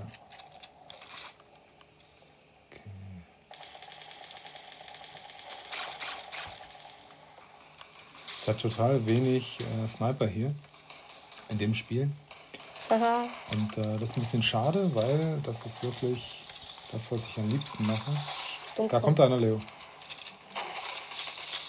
[8.36, 10.54] Es hat total wenig äh, Sniper hier
[11.48, 12.12] in dem Spiel.
[12.90, 13.26] Haha.
[13.50, 16.44] Und äh, das ist ein bisschen schade, weil das ist wirklich
[16.92, 18.12] das, was ich am liebsten mache.
[18.76, 19.60] Dumm Da kommt einer, Leo.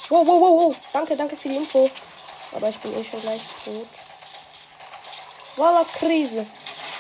[0.10, 0.76] Wow, wow, wow, wow.
[0.94, 1.90] Danke, danke für die Info.
[2.52, 3.88] Aber ich bin eh schon gleich tot.
[5.56, 6.46] Voila, Krise.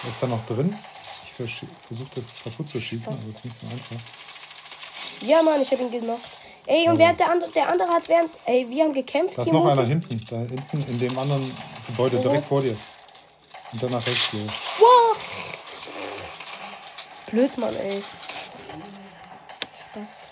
[0.07, 0.77] Ist da noch drin.
[1.23, 3.95] Ich versuche das kaputt zu schießen, aber es ist nicht so einfach.
[5.21, 6.21] Ja, Mann, ich habe ihn gemacht.
[6.67, 8.31] Ey, und während der andere, der andere hat während.
[8.45, 9.37] Ey, wir haben gekämpft.
[9.37, 10.07] Da ist hier noch einer mutig.
[10.07, 10.25] hinten.
[10.29, 12.21] Da hinten in dem anderen Gebäude, Wo?
[12.21, 12.77] direkt vor dir.
[13.71, 14.47] Und dann nach rechts, Leo.
[14.79, 15.17] Wow.
[17.27, 18.03] Blöd, Mann, ey.
[19.91, 20.24] Spaß.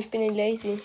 [0.00, 0.82] Ich bin in lazy.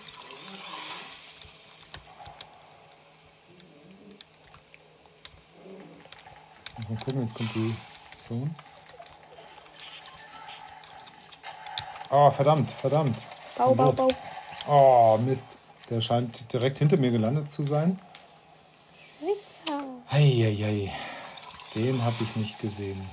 [6.87, 7.73] Mal gucken, jetzt kommt die
[8.17, 8.53] Zone.
[12.11, 13.25] Oh, verdammt, verdammt.
[13.57, 14.09] Bau, bau, bau.
[14.67, 15.57] Oh, Mist.
[15.89, 17.99] Der scheint direkt hinter mir gelandet zu sein.
[20.11, 20.91] Heieiei.
[21.73, 23.09] Den habe ich nicht gesehen.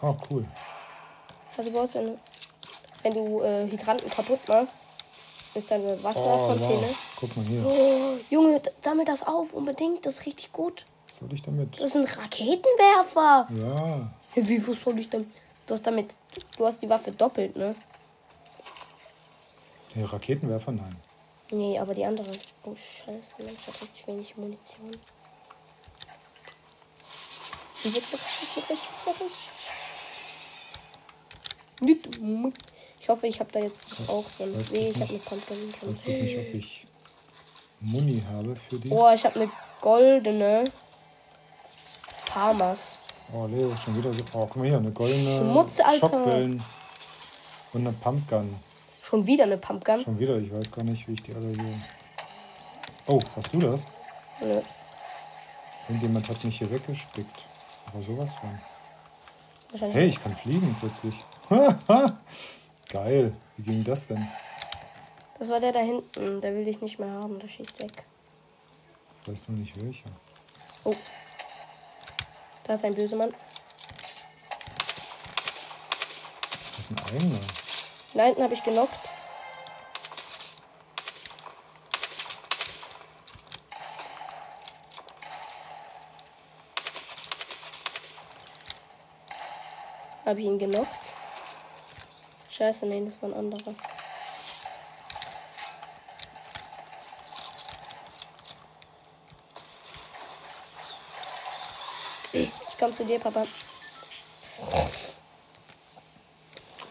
[0.00, 0.46] Oh, cool.
[1.56, 2.18] Also brauchst du eine.
[3.02, 4.74] Wenn du äh, Hydranten kaputt machst,
[5.54, 6.88] ist deine Oh, Wasserfontäne.
[6.88, 6.96] wow.
[7.16, 7.64] Guck mal hier.
[7.66, 10.06] Oh, Junge, sammel das auf, unbedingt.
[10.06, 10.84] Das ist richtig gut.
[11.08, 11.74] Was soll ich damit?
[11.74, 13.48] Das ist ein Raketenwerfer.
[13.50, 13.96] Ja,
[14.34, 15.30] Ja, Wie, was soll ich denn?
[15.66, 16.14] Du hast damit.
[16.56, 17.74] Du hast die Waffe doppelt, ne?
[19.94, 20.96] der Raketenwerfer, nein.
[21.50, 22.32] Nee, aber die andere.
[22.64, 24.90] Oh, scheiße, ich hab richtig wenig Munition.
[27.82, 29.32] Wie wird wirklich, was wirklich, was wirklich?
[31.80, 32.22] Nicht.
[33.02, 34.52] Ich hoffe, ich habe da jetzt auch so ein.
[34.52, 35.18] Nee, ich habe eine.
[35.18, 35.56] Pumpkin.
[35.68, 36.86] Ich weiß bloß nicht, ob ich
[37.80, 38.90] Muni habe für die.
[38.90, 40.64] Oh, ich habe eine goldene
[42.26, 42.92] Farmers.
[43.34, 44.22] Oh, Leo, schon wieder so.
[44.32, 45.98] Oh, guck mal hier, eine goldene Schmutz, Alter.
[45.98, 46.62] Schockwellen
[47.72, 48.54] und eine Pumpgun.
[49.02, 49.98] Schon wieder eine Pumpkin.
[49.98, 51.74] Schon wieder, ich weiß gar nicht, wie ich die alle hier.
[53.08, 53.88] Oh, hast du das?
[54.40, 54.60] Nö.
[55.88, 57.48] Irgendjemand hat mich hier weggespickt.
[57.86, 58.60] Aber sowas von.
[59.72, 59.96] Wahrscheinlich.
[59.96, 61.16] Hey, ich kann fliegen plötzlich.
[62.92, 63.34] Geil.
[63.56, 64.28] Wie ging das denn?
[65.38, 66.42] Das war der da hinten.
[66.42, 67.38] Der will dich nicht mehr haben.
[67.38, 68.04] Der schießt weg.
[69.22, 70.10] Ich weiß nur nicht welcher.
[70.84, 70.94] Oh.
[72.64, 73.32] Da ist ein böser Mann.
[76.76, 77.40] Das ist ein eigener.
[78.12, 79.08] Da hinten habe ich genockt.
[90.26, 91.11] Habe ich ihn genockt?
[92.62, 93.74] Scheiße, nee, das war ein anderer.
[102.32, 103.48] Ich komm zu dir, Papa.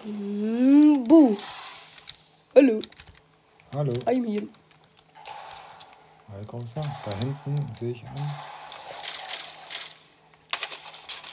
[0.03, 1.37] Mm, Buh.
[2.53, 2.81] Hallo,
[3.73, 3.93] Hallo.
[4.05, 4.49] I'm here.
[6.47, 6.83] Großer.
[7.05, 8.29] Da hinten sehe ich einen.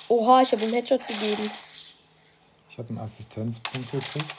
[0.07, 1.51] Oha, ich habe ihm Headshot gegeben.
[2.79, 4.35] Ich habe einen Assistenzpunkt gekriegt.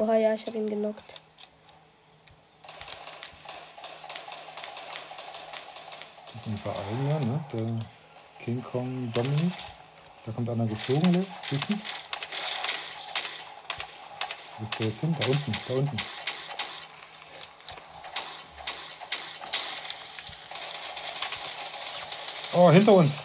[0.00, 1.14] Oha, ja, ich habe ihn genockt.
[6.32, 7.44] Das ist unser eigener, ne?
[7.52, 7.66] Der
[8.40, 9.52] King Kong Dominik.
[10.24, 11.26] Da kommt einer geflogen, Leo.
[11.50, 11.80] Wissen?
[14.54, 15.16] Wo bist du jetzt hin?
[15.20, 15.96] Da unten, da unten.
[22.52, 23.16] Oh, hinter uns.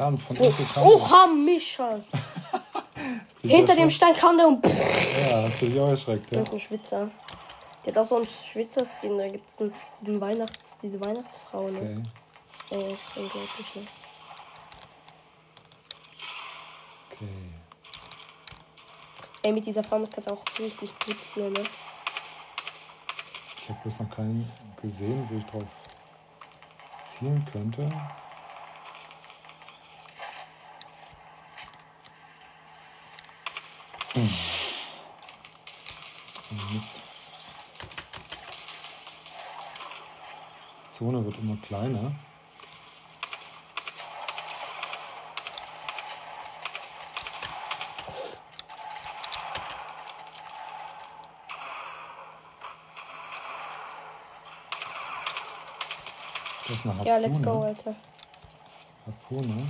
[0.00, 1.26] Verdammt, von Oh, unten kam Oha,
[3.42, 3.90] dich Hinter dem?
[3.90, 6.42] Stein kam der und Ja, hast du dich auch erschreckt, Das ja.
[6.42, 7.10] ist ein Schwitzer.
[7.84, 9.18] Der hat auch so einen Schwitzer-Skin.
[9.18, 9.74] Da gibt es einen,
[10.18, 12.02] Weihnachts-, diese Weihnachtsfrau, ne?
[12.70, 13.86] Okay, ist unglaublich, ne?
[17.12, 17.28] okay.
[19.42, 21.64] Ey, mit dieser Farm kannst du auch richtig gut zielen, ne?
[23.58, 25.64] Ich habe bloß noch keinen gesehen, wo ich drauf
[27.02, 27.82] zielen könnte.
[27.82, 27.92] Hm.
[33.96, 33.99] Oh,
[36.72, 37.00] Mist.
[40.84, 42.12] Die Zone wird immer kleiner.
[56.62, 57.08] Das ist eine Harpune.
[57.08, 57.94] Ja, let's go, Alter.
[59.06, 59.68] Harpune.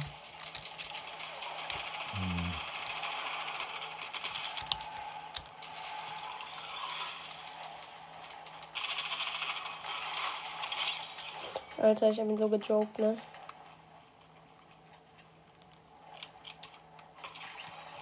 [11.81, 13.17] Alter, ich hab ihn so gejoked, ne?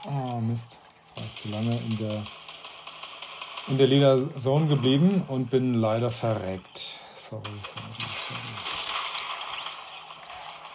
[0.04, 0.80] Oh Mist.
[0.98, 2.26] Jetzt war ich zu lange in der,
[3.68, 6.98] in der Lila Zone geblieben und bin leider verreckt.
[7.14, 8.40] Sorry, sorry, sorry.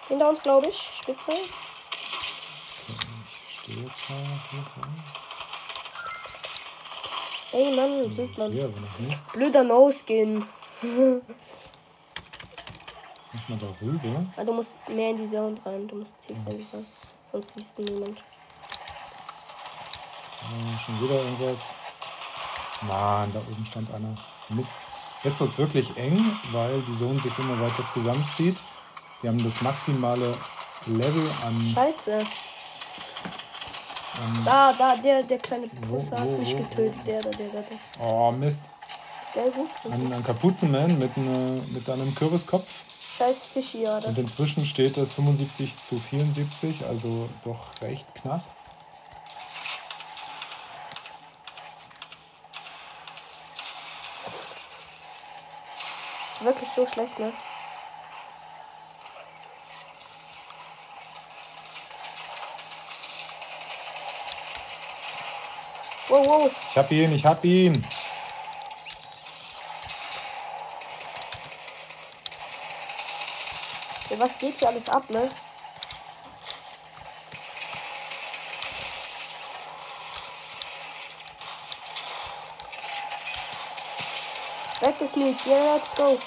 [0.07, 0.89] Hinter uns, glaube ich.
[1.01, 1.31] Spitze.
[1.31, 1.41] Okay,
[3.25, 4.23] ich stehe jetzt mal.
[4.49, 4.65] Gut,
[7.51, 8.51] Ey, Mann, blöd, Mann.
[9.33, 10.45] Blöder No-Skin.
[13.33, 14.25] Mach mal da rüber.
[14.37, 15.87] Ah, du musst mehr in die Zone rein.
[15.87, 16.39] Du musst Zone.
[16.49, 18.17] Jetzt Sonst siehst du niemand.
[20.41, 21.73] äh, schon wieder irgendwas.
[22.81, 24.15] Mann, da oben stand einer.
[24.49, 24.73] Mist.
[25.23, 28.57] Jetzt wird es wirklich eng, weil die Zone sich immer weiter zusammenzieht.
[29.21, 30.37] Wir haben das maximale
[30.85, 31.71] Level an.
[31.73, 32.25] Scheiße.
[34.45, 37.07] Da, da, der, der kleine Wo, Pusse hat wo, mich wo, getötet.
[37.07, 37.61] Der, der, der, der.
[37.63, 37.77] der.
[37.99, 38.65] Oh, Mist.
[39.89, 42.85] Ein, ein Kapuzenman mit, ne, mit einem Kürbiskopf.
[43.17, 43.99] Scheiß ja.
[43.99, 48.43] Das Und inzwischen steht es 75 zu 74, also doch recht knapp.
[56.33, 57.31] ist wirklich so schlecht, ne?
[66.09, 66.51] Wow, wow.
[66.69, 67.85] Ich hab ihn, ich hab ihn.
[74.23, 75.29] Was geht hier alles ab, ne?
[84.79, 85.45] Weggesneakt.
[85.45, 86.17] Yeah, let's go.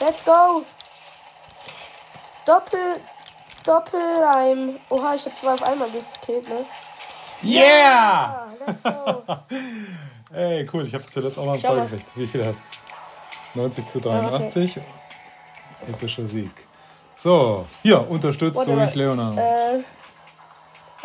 [0.00, 0.64] Let's go.
[2.46, 3.00] Doppel.
[3.64, 4.80] Doppelheim.
[4.90, 6.66] Oha, ich habe zwei auf einmal gekillt, ne?
[7.42, 7.62] Yeah!
[7.70, 9.22] Ah, let's go.
[10.34, 10.84] Ey, cool.
[10.84, 11.86] Ich habe zuletzt auch noch einen mal.
[11.86, 12.10] gekriegt.
[12.16, 12.60] Wie viel hast
[13.54, 13.60] du?
[13.60, 14.80] 90 zu 83.
[15.88, 16.50] Epischer Sieg.
[17.16, 18.94] So, hier, unterstützt Warte durch.
[18.94, 19.38] Leonard.
[19.38, 19.82] äh,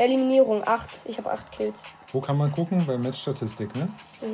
[0.03, 0.89] Eliminierung 8.
[1.05, 1.83] Ich habe 8 Kills.
[2.11, 2.85] Wo kann man gucken?
[2.85, 3.89] Bei Matchstatistik, ne?
[4.21, 4.25] Äh,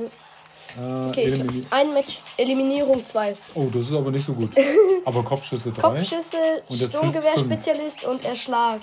[0.78, 1.08] Mhm.
[1.10, 2.20] Okay, ich elimini- hab ein Match.
[2.36, 3.38] Eliminierung 2.
[3.54, 4.50] oh, das ist aber nicht so gut.
[5.06, 5.82] aber Kopfschüsse 3.
[5.82, 6.38] Kopfschüsse,
[6.70, 8.82] Sturmgewehrspezialist und Erschlag.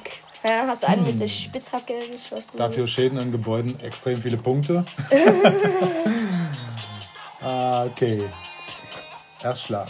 [0.48, 2.56] Ja, hast du einen mit der Spitzhacke geschossen?
[2.56, 4.86] Dafür Schäden an Gebäuden, extrem viele Punkte.
[7.42, 8.22] ah, okay.
[9.42, 9.88] Erstschlag.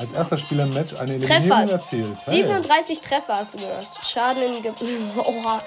[0.00, 1.72] Als erster Spieler im Match eine Eliminierung Treffer.
[1.72, 2.18] erzielt.
[2.24, 2.42] Hey.
[2.42, 3.86] 37 Treffer hast du gehört.
[4.02, 4.72] Schaden in Ge
[5.18, 5.62] Oha.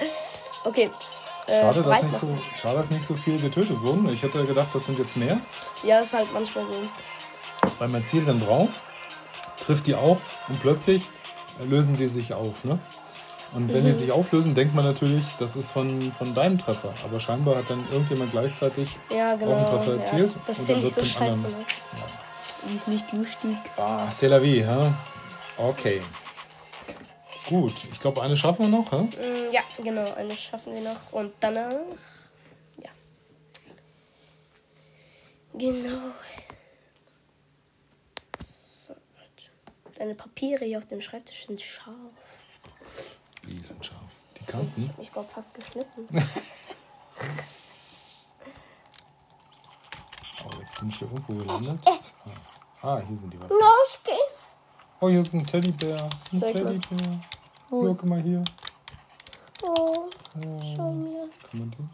[0.65, 0.89] Okay.
[1.47, 4.09] Äh, Schade, dass nicht, so, schade, dass nicht so viel getötet wurden.
[4.09, 5.39] Ich hätte gedacht, das sind jetzt mehr.
[5.83, 6.73] Ja, ist halt manchmal so.
[7.79, 8.81] Weil man zielt dann drauf,
[9.59, 10.17] trifft die auch
[10.49, 11.09] und plötzlich
[11.69, 12.63] lösen die sich auf.
[12.63, 12.79] Ne?
[13.53, 13.87] Und wenn Mhm.
[13.87, 16.93] die sich auflösen, denkt man natürlich, das ist von, von deinem Treffer.
[17.05, 19.51] Aber scheinbar hat dann irgendjemand gleichzeitig Ja, genau.
[19.51, 20.23] auch einen Treffer ja, erzielt.
[20.23, 21.33] das das und dann finde ich so scheiße.
[21.45, 21.59] anderen.
[21.59, 21.65] Ne?
[21.91, 22.22] Die
[22.75, 23.57] ist nicht lustig.
[23.77, 24.91] Ah, c'est la vie, hä?
[25.57, 26.01] Okay.
[27.49, 29.01] Gut, ich glaube, eine schaffen wir noch, hä?
[29.03, 30.13] Mm, Ja, genau.
[30.13, 31.11] Eine schaffen wir noch.
[31.11, 31.71] Und danach.
[32.77, 32.89] Ja.
[35.53, 36.01] Genau.
[39.95, 41.95] Deine Papiere hier auf dem Schreibtisch sind scharf.
[43.45, 43.99] Die sind scharf.
[44.39, 44.89] Die Kanten.
[45.01, 46.07] Ich glaube fast geschnitten.
[50.45, 51.79] Oh, jetzt bin ich hier irgendwo gelandet.
[51.87, 51.99] Ah,
[52.83, 53.55] hier sind die Waffen.
[53.57, 54.17] Los geht's.
[54.99, 56.09] Oh, hier ist ein Teddybär.
[56.31, 56.53] Ein Zeig.
[56.53, 57.19] Teddybär.
[57.69, 58.43] Guck mal hier.
[59.61, 61.29] Oh, schau mir.
[61.49, 61.89] Kann man den?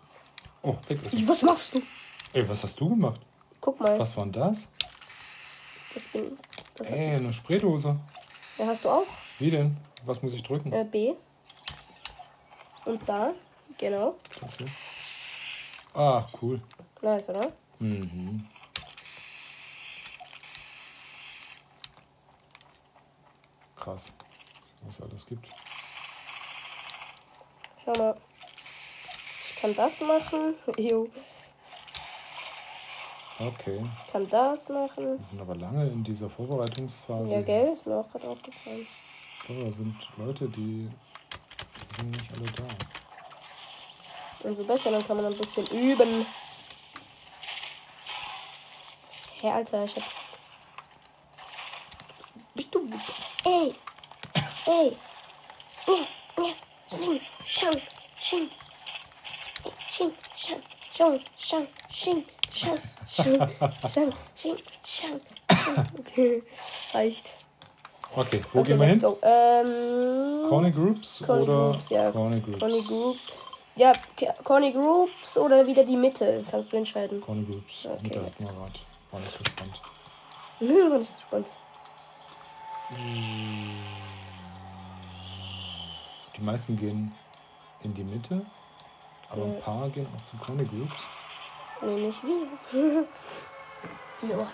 [0.64, 1.28] Oh, weg ist er.
[1.28, 1.82] Was machst du?
[2.34, 3.22] Ey, was hast du gemacht?
[3.62, 3.98] Guck mal.
[4.00, 4.70] Was war denn das?
[5.94, 6.38] Das bin.
[6.76, 8.00] Das Ey, eine Spraydose.
[8.58, 9.06] ja, hast du auch?
[9.38, 9.78] Wie denn?
[10.06, 10.72] Was muss ich drücken?
[10.72, 11.14] Äh, B.
[12.86, 13.34] Und da.
[13.78, 14.16] Genau.
[14.42, 14.68] Das hier.
[15.94, 16.62] Ah, cool.
[17.02, 17.52] Nice, oder?
[17.80, 18.46] Mhm.
[23.90, 24.14] Krass,
[24.84, 25.48] was es alles gibt.
[27.84, 28.16] Schau mal.
[29.50, 30.54] Ich kann das machen.
[30.78, 31.10] Jo.
[33.40, 35.18] Okay, Ich kann das machen.
[35.18, 37.36] wir sind aber lange in dieser Vorbereitungsphase.
[37.36, 37.74] Ja, gell?
[37.74, 38.86] Ist mir auch gerade aufgefallen.
[39.48, 42.64] Da sind Leute, die, die sind nicht alle da.
[44.48, 46.26] Umso besser, dann kann man ein bisschen üben.
[49.42, 50.06] Hey, Alter, ich hab's.
[52.54, 52.88] Bist du.
[53.46, 53.74] Ey!
[54.70, 54.96] Ey!
[57.44, 57.82] Sching,
[58.16, 58.50] sching.
[59.90, 62.78] Sching, schang, schang, sching, schang,
[63.08, 63.50] schang,
[63.90, 66.42] schang, sching, schang, schang.
[66.94, 67.34] Reicht.
[68.16, 69.00] Okay, wo Okay, gehen wir hin?
[69.02, 69.18] go.
[69.24, 72.12] Ähm, Corny Groups Corny oder Groups, ja.
[72.12, 72.60] Corny Groups?
[72.60, 73.18] Corny Group.
[73.76, 73.94] Ja,
[74.44, 76.44] Corny Groups oder wieder die Mitte.
[76.50, 77.22] Kannst du entscheiden.
[77.22, 77.88] Corny Groups.
[77.88, 78.80] Okay, Mitte hatten wir gerade.
[79.12, 79.82] War nicht so spannend.
[80.92, 81.48] War nicht so spannend.
[86.40, 87.14] Die meisten gehen
[87.82, 88.46] in die Mitte,
[89.30, 91.10] aber ein paar gehen auch zu Corny Groups.
[91.82, 92.48] Nee, nicht wir.
[94.22, 94.52] Nur wir.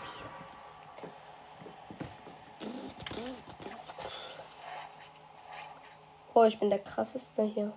[6.34, 7.72] Oh, ich bin der krasseste hier.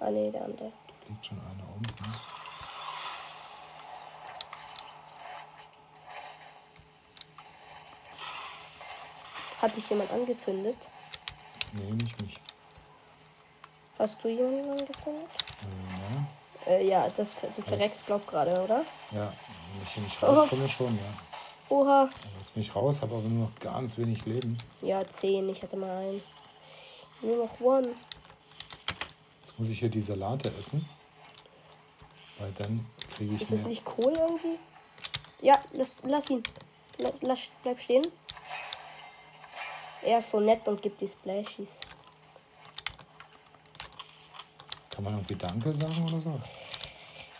[0.00, 0.72] Ah, nee, der andere.
[0.88, 2.14] Da liegt schon einer unten.
[9.60, 10.78] Hat dich jemand angezündet?
[11.72, 12.40] Nee, nicht mich.
[13.98, 15.28] Hast du jemanden angezündet?
[16.66, 18.84] Äh, Äh, ja, das, du verreckst, glaub gerade, oder?
[19.10, 19.24] ja.
[19.24, 19.32] ja,
[19.74, 21.12] wenn ich hier nicht rauskomme, schon, ja.
[21.68, 22.08] Oha.
[22.38, 24.56] Jetzt bin ich raus, habe aber nur noch ganz wenig Leben.
[24.80, 26.22] Ja, 10, ich hatte mal einen.
[27.22, 27.88] Nur noch one.
[29.40, 30.88] Jetzt muss ich hier die Salate essen.
[32.38, 33.68] Weil dann kriege ich Ist das mehr.
[33.70, 34.58] nicht cool irgendwie?
[35.42, 36.42] Ja, lass, lass ihn.
[36.98, 38.06] Lass, lass, bleib stehen.
[40.02, 41.80] Er ist so nett und gibt die Splashies.
[44.94, 46.48] Kann man irgendwie Danke sagen oder sowas?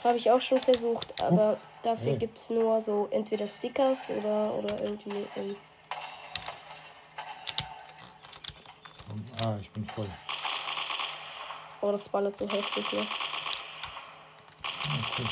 [0.02, 2.18] Habe ich auch schon versucht, aber dafür Hey.
[2.18, 5.24] gibt es nur so entweder Stickers oder, oder irgendwie.
[5.36, 5.56] Ähm,
[9.40, 10.06] Ah, ich bin voll.
[11.82, 13.00] oh, das ballert so heftig hier.
[13.00, 15.26] Ah, cool.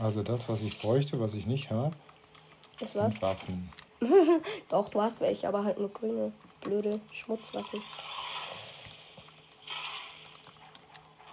[0.00, 1.94] Also das, was ich bräuchte, was ich nicht habe,
[2.80, 3.72] sind Waffen.
[4.68, 7.82] Doch, du hast welche, aber halt nur grüne, blöde Schmutzwaffen.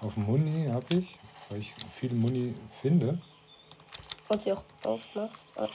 [0.02, 1.18] Auf dem Muni habe ich,
[1.50, 3.20] weil ich viel Muni finde.
[4.28, 5.40] Und sie auch aufmachst.
[5.56, 5.68] Ah.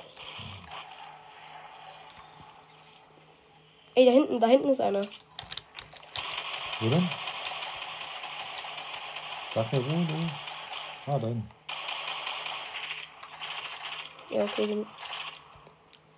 [3.95, 5.07] Ey, da hinten, da hinten ist einer.
[6.81, 7.09] Wo denn?
[9.45, 11.11] Sag mir wo, du.
[11.11, 11.51] Ah, da hinten.
[14.31, 14.67] Ja, okay.
[14.67, 14.87] Den,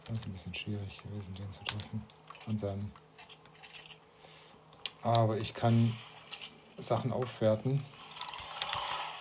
[0.04, 2.04] Das ist ein bisschen schwierig gewesen, den zu treffen.
[2.46, 2.92] An seinem.
[5.02, 5.94] Aber ich kann
[6.78, 7.84] Sachen aufwerten.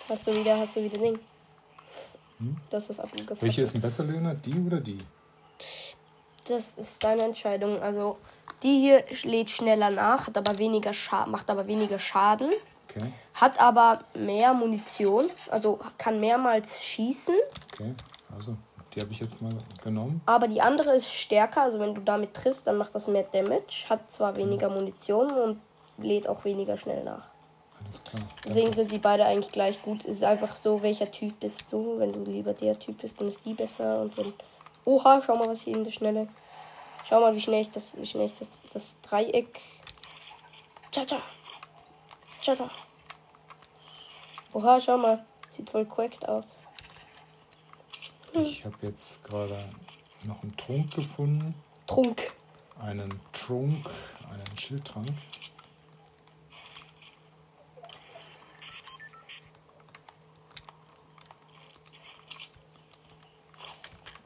[0.08, 1.18] hast du wieder, hast du wieder Ding.
[2.70, 3.28] Das ist abgefallen.
[3.28, 3.42] Hm?
[3.42, 4.44] Welche ist ein besser, Leonard?
[4.44, 4.98] Die oder die?
[6.48, 7.80] Das ist deine Entscheidung.
[7.80, 8.18] Also
[8.62, 12.50] die hier lädt schneller nach, hat aber weniger Scha macht aber weniger Schaden,
[12.88, 17.34] Okay, hat aber mehr Munition, also kann mehrmals schießen.
[17.72, 17.94] okay.
[18.34, 18.56] Also,
[18.94, 19.52] die habe ich jetzt mal
[19.82, 20.20] genommen.
[20.26, 23.86] Aber die andere ist stärker, also wenn du damit triffst, dann macht das mehr Damage,
[23.88, 25.60] hat zwar weniger Munition und
[26.02, 27.28] lädt auch weniger schnell nach.
[27.84, 28.22] Alles klar.
[28.44, 30.04] Deswegen sind sie beide eigentlich gleich gut.
[30.04, 31.98] Es ist einfach so, welcher Typ bist du.
[31.98, 34.02] Wenn du lieber der Typ bist, dann ist die besser.
[34.02, 34.32] Und wenn.
[34.84, 36.28] Oha, schau mal, was hier in der Schnelle.
[37.08, 39.60] Schau mal, wie schnell ich das, wie schnell ich das, das Dreieck.
[40.90, 41.18] Tata.
[42.44, 42.70] Tata.
[44.52, 45.24] Oha, schau mal.
[45.50, 46.44] Sieht voll korrekt aus.
[48.34, 49.68] Ich habe jetzt gerade
[50.24, 51.54] noch einen Trunk gefunden.
[51.86, 52.32] Trunk.
[52.80, 53.88] Einen Trunk,
[54.30, 55.08] einen Schildtrank.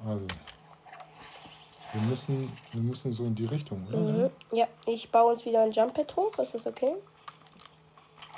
[0.07, 0.25] Also,
[1.93, 3.99] wir müssen, wir müssen so in die Richtung, oder?
[3.99, 4.31] Mhm.
[4.53, 6.39] Ja, ich baue uns wieder ein Jumppad hoch.
[6.39, 6.95] Ist das okay?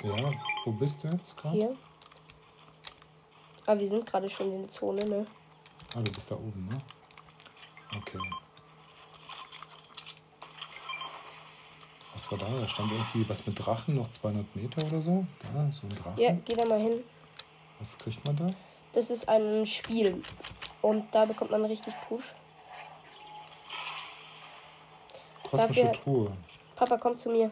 [0.03, 0.31] Ja,
[0.65, 1.55] wo bist du jetzt gerade?
[1.55, 1.75] Hier.
[3.65, 5.25] Ah, wir sind gerade schon in der Zone, ne?
[5.93, 6.77] Ah, du bist da oben, ne?
[7.95, 8.19] Okay.
[12.13, 12.47] Was war da?
[12.47, 15.25] Da stand irgendwie was mit Drachen, noch 200 Meter oder so.
[15.53, 16.17] Da, so ein Drachen.
[16.17, 17.03] Ja, geh da mal hin.
[17.77, 18.53] Was kriegt man da?
[18.93, 20.21] Das ist ein Spiel.
[20.81, 22.33] Und da bekommt man richtig Push.
[25.49, 26.37] Kosmische Dafür- Truhe.
[26.75, 27.51] Papa, komm zu mir.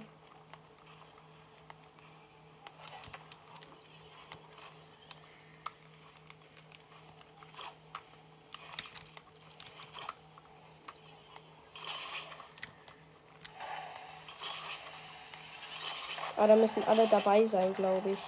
[16.38, 18.20] Ah, da müssen alle dabei sein, glaube ich.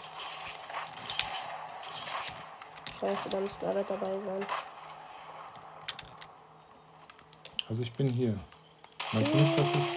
[2.99, 4.45] Scheiße, da müssen alle dabei sein.
[7.69, 8.37] Also ich bin hier.
[9.13, 9.95] Meinst du nicht, dass es...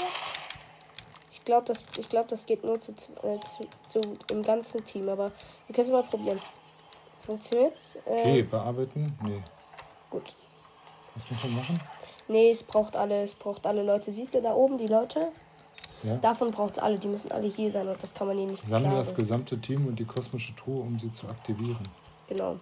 [1.31, 5.09] Ich glaube, das, ich glaub, das geht nur zu, äh, zu, zu im ganzen Team,
[5.09, 5.33] aber
[5.67, 6.41] wir können es mal probieren.
[7.23, 7.97] Funktioniert's?
[8.07, 9.19] Äh, Okay, bearbeiten?
[9.23, 9.43] Nee.
[10.11, 10.35] Gut.
[11.15, 11.81] Was muss man machen?
[12.29, 14.13] Nee, es braucht alle, es braucht alle Leute.
[14.13, 15.33] Siehst du da oben die Leute?
[16.05, 16.17] Ja.
[16.17, 18.67] Davon braucht es alle, die müssen alle hier sein und das kann man ihnen nicht
[18.67, 21.89] Sammle das gesamte Team und die kosmische Truhe, um sie zu aktivieren.
[22.29, 22.59] Genau.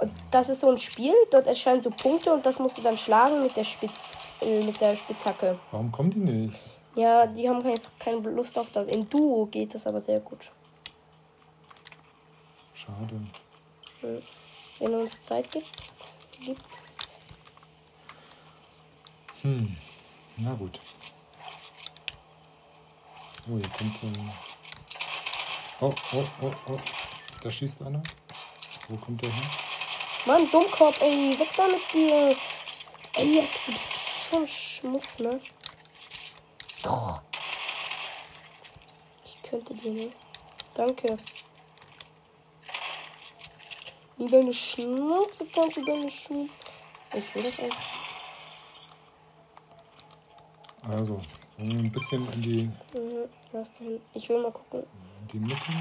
[0.00, 2.96] Und das ist so ein Spiel, dort erscheinen so Punkte und das musst du dann
[2.98, 5.58] schlagen mit der Spitz, äh, mit der Spitzhacke.
[5.70, 6.58] Warum kommen die nicht?
[6.94, 8.88] Ja, die haben kein, keine Lust auf das.
[8.88, 10.50] In Duo geht das aber sehr gut.
[12.74, 13.20] Schade.
[14.00, 15.94] Wenn du uns Zeit gibst,
[16.40, 16.90] gibst.
[20.36, 20.80] Na gut.
[23.48, 24.32] Oh, hier kommt ein...
[25.80, 26.76] Oh, oh, oh, oh.
[27.42, 28.02] Da schießt einer.
[28.88, 29.44] Wo kommt der hin?
[30.26, 32.36] Mann, Dummkopf, ey, weg da mit dir.
[33.14, 33.99] Ey, du
[34.32, 35.40] ein Schmutz, ne?
[36.82, 37.20] Doch.
[39.24, 40.16] Ich könnte dir nicht.
[40.74, 41.16] Danke.
[44.16, 46.50] Wie deine Schnauze kannst du deine Schnauze.
[47.14, 47.74] Ich will das eigentlich.
[50.88, 51.20] Also,
[51.58, 52.62] ein bisschen in die,
[52.98, 54.00] Mhm, lass da hin.
[54.14, 54.84] Ich will mal gucken.
[55.22, 55.72] in die Mitte.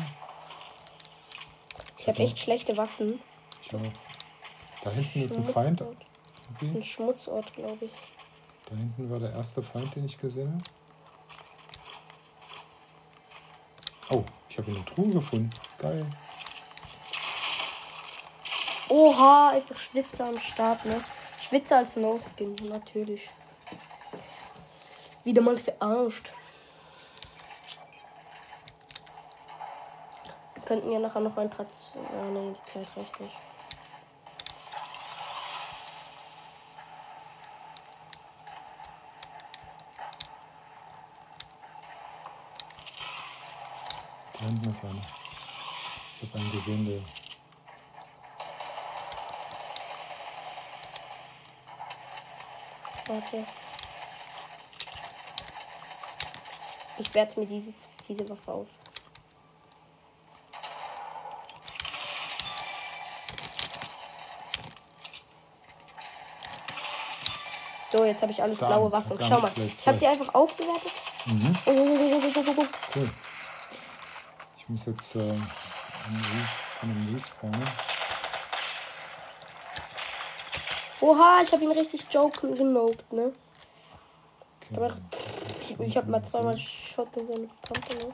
[1.98, 3.22] Ich habe echt schlechte Waffen.
[3.62, 3.80] Ich auch.
[4.82, 5.84] Da hinten ist ein Feind.
[6.62, 7.92] Ein Schmutzort, glaube ich.
[8.70, 10.64] Da hinten war der erste Feind, den ich gesehen habe.
[14.12, 15.52] Oh, ich habe eine Truhe gefunden.
[15.78, 16.06] Geil.
[18.90, 21.04] Oha, einfach Schwitzer am Start, ne?
[21.38, 23.30] Schwitzer als No-Skin, natürlich.
[25.24, 26.34] Wieder mal verarscht.
[30.56, 31.66] Wir könnten ja nachher noch ein paar.
[31.96, 33.36] Ja, nee, die Zeit reicht nicht.
[44.50, 45.06] Hinten ist einer.
[46.22, 47.02] Ich habe einen gesehen, der.
[53.08, 53.46] Warte.
[56.98, 57.74] Ich werte mir diese,
[58.08, 58.68] diese Waffe auf.
[67.92, 69.18] So, jetzt habe ich alles blaue Waffen.
[69.20, 69.52] Schau mal.
[69.58, 70.92] Ich habe die einfach aufgewertet.
[71.26, 71.58] Mhm.
[71.66, 72.66] Oh, oh, oh, oh, oh, oh, oh.
[72.96, 73.10] Cool.
[74.70, 77.68] Ich muss jetzt äh, einen Res- von einem respawnen.
[81.02, 83.34] Oha, ich habe ihn richtig joken genockt, ne?
[84.62, 84.76] Okay.
[84.76, 84.96] Aber
[85.60, 88.14] ich, ich habe mal zweimal Shot in seine Pampe, ne?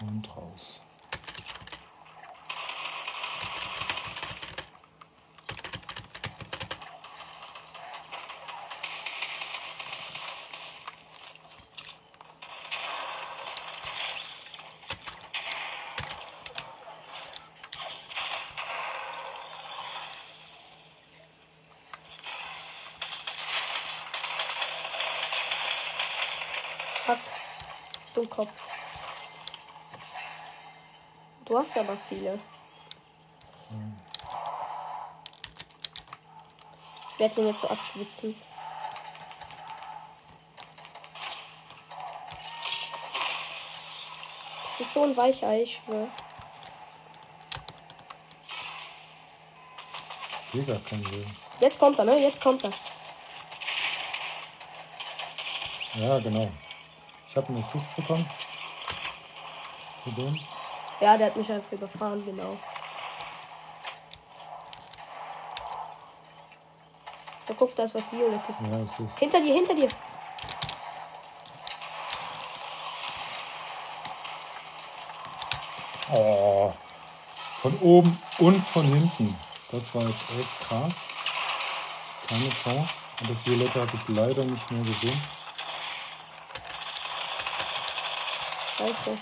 [0.00, 0.80] Und raus.
[27.06, 27.18] Fuck.
[28.24, 28.50] Dummkopf.
[31.44, 32.38] Du hast aber viele.
[37.12, 38.34] Ich werde ihn jetzt so abschwitzen.
[44.70, 46.08] Das ist so ein Weichei, ich schwöre.
[50.32, 51.36] Ich sehe gar keinen Willen.
[51.60, 52.18] Jetzt kommt er, ne?
[52.18, 52.70] Jetzt kommt er.
[55.94, 56.50] Ja, genau.
[57.34, 58.30] Ich habe einen Assist bekommen.
[60.04, 60.38] Für den.
[61.00, 62.56] Ja, der hat mich einfach überfahren, genau.
[67.48, 68.60] Da guck, da ist was Violettes.
[68.60, 69.18] Ja, es ist.
[69.18, 69.88] Hinter dir, hinter dir.
[76.12, 76.72] Oh.
[77.62, 79.36] Von oben und von hinten.
[79.72, 81.08] Das war jetzt echt krass.
[82.28, 83.04] Keine Chance.
[83.20, 85.20] Und das Violette habe ich leider nicht mehr gesehen.
[88.84, 89.16] Scheiße.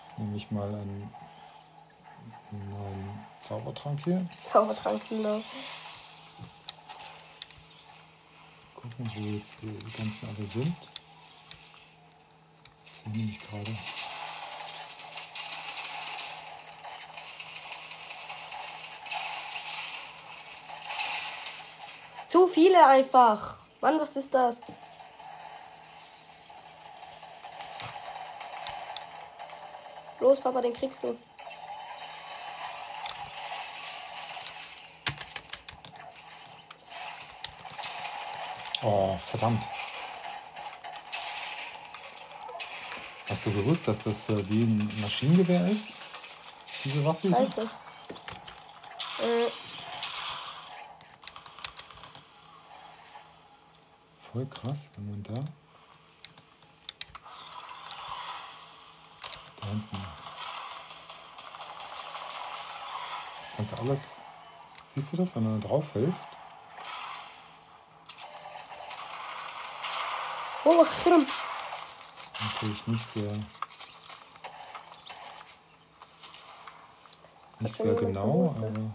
[0.00, 1.10] Jetzt nehme ich mal einen
[2.50, 4.28] neuen Zaubertrank hier.
[4.44, 5.40] Zaubertrank, genau.
[8.74, 10.76] Gucken, wo jetzt die ganzen alle sind.
[12.84, 13.74] Ich sehe nämlich gerade.
[22.26, 23.65] Zu viele einfach.
[23.86, 24.60] Mann, was ist das?
[30.18, 31.16] Los, Papa, den kriegst du.
[38.82, 39.62] Oh, verdammt.
[43.28, 45.94] Hast du gewusst, dass das äh, wie ein Maschinengewehr ist?
[46.82, 47.30] Diese Waffe?
[47.30, 47.68] Scheiße.
[49.20, 49.65] Äh,
[54.36, 55.32] Voll krass, wenn man da.
[59.58, 60.06] Da hinten.
[63.56, 64.20] Kannst du alles.
[64.88, 66.36] Siehst du das, wenn du da drauf fällst?
[70.64, 71.26] oh, Chrum.
[72.08, 73.32] Das ist natürlich nicht sehr.
[77.60, 78.92] Nicht sehr genau, aber.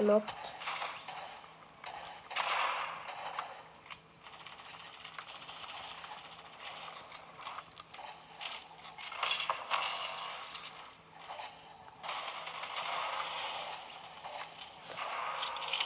[0.00, 0.34] Genockt.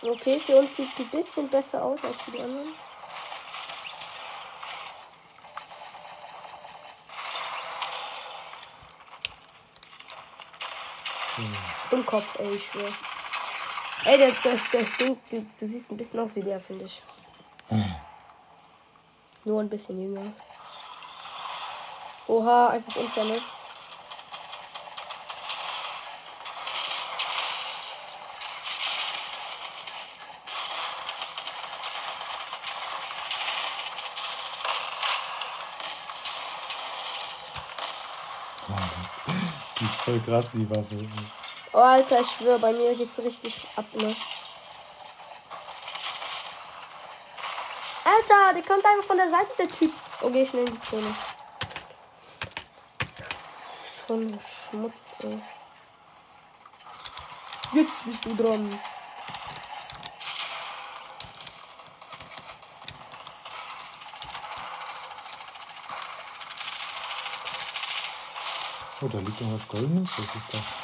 [0.06, 2.74] Okay, für uns sieht es ein bisschen besser aus als für die anderen.
[11.90, 12.92] Dummkopf, ey, ich schwör.
[14.04, 17.02] Ey, der, der, der stinkt, du, du siehst ein bisschen aus wie der, finde ich.
[19.44, 20.32] Nur ein bisschen jünger.
[22.26, 23.40] Oha, einfach unfair, ne?
[38.66, 39.36] Oh, das,
[39.78, 41.08] die ist voll krass, die Waffe.
[41.72, 44.14] Oh, Alter, ich schwör, bei mir geht's richtig ab, ne?
[48.04, 49.92] Alter, der kommt einfach von der Seite, der Typ.
[50.20, 51.14] Oh, geh schnell in die Zone.
[54.06, 54.38] So ein
[54.70, 55.40] Schmutz, ey.
[57.72, 58.78] Jetzt bist du dran.
[69.04, 70.18] Oh, da liegt noch was Goldenes.
[70.18, 70.74] Was ist das?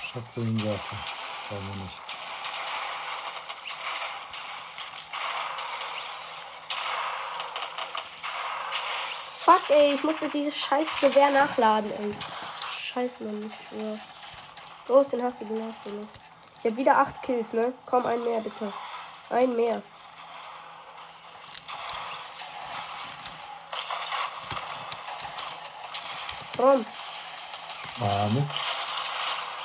[0.00, 0.96] Schockwellenwerfer.
[1.48, 1.98] Brauchen wir nicht.
[9.44, 12.14] Fuck, ey, ich musste dieses scheiß Gewehr nachladen, ey.
[12.78, 13.98] Scheiß Mann, ich schwör.
[14.86, 16.08] Los, den hast du, den hast du nicht.
[16.60, 17.72] Ich hab wieder acht Kills, ne?
[17.86, 18.72] Komm, ein mehr, bitte.
[19.30, 19.82] Ein mehr.
[26.56, 26.86] Komm.
[28.00, 28.52] Ah, Mist.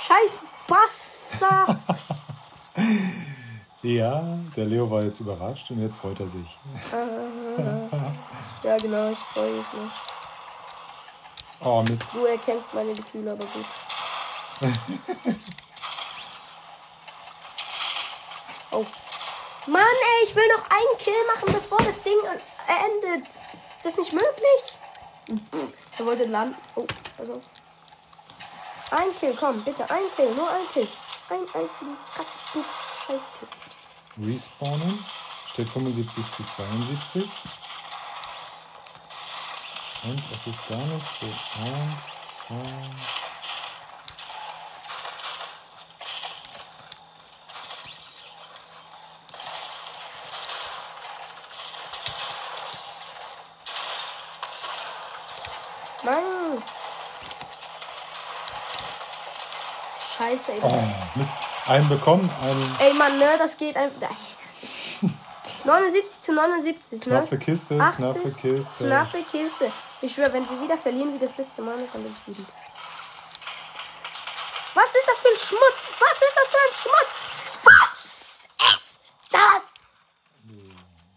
[0.07, 1.78] Scheiß Bastard.
[3.82, 6.60] Ja, der Leo war jetzt überrascht und jetzt freut er sich.
[8.62, 9.66] ja, genau, ich freue mich.
[11.62, 12.05] Oh, Mist.
[12.12, 13.66] Du erkennst meine Gefühle aber gut.
[18.72, 18.86] oh.
[19.70, 22.17] Mann, ey, ich will noch einen Kill machen, bevor das Ding
[22.67, 23.28] endet.
[23.76, 24.80] Ist das nicht möglich?
[25.97, 26.57] Er wollte landen.
[26.74, 27.43] Oh, pass auf.
[28.89, 30.88] Ein Kill, komm, bitte, ein Kill, nur ein Kill.
[31.30, 31.95] Ein einzigen
[32.51, 32.65] Kill.
[34.17, 35.05] Respawnen.
[35.45, 37.30] Steht 75 zu 72.
[40.03, 42.20] Und es ist gar nicht so einfach.
[56.03, 56.63] Mann.
[60.20, 60.59] Scheiße, ey.
[60.61, 60.84] Oh,
[61.15, 61.34] Mist.
[61.65, 64.09] Einen bekommen, einen Ey, Mann, ne, das geht einfach.
[64.09, 67.20] Ey, das ist 79 zu 79, ne?
[67.20, 68.86] knappe Kiste, 80, knappe Kiste.
[68.86, 69.72] Knappe Kiste.
[70.01, 72.47] Ich schwöre, wenn wir wieder verlieren wie das letzte Mal, dann bin ich wütend.
[74.74, 75.78] Was ist das für ein Schmutz?
[75.99, 77.09] Was ist das für ein Schmutz?
[77.63, 78.99] Was ist
[79.32, 79.61] das?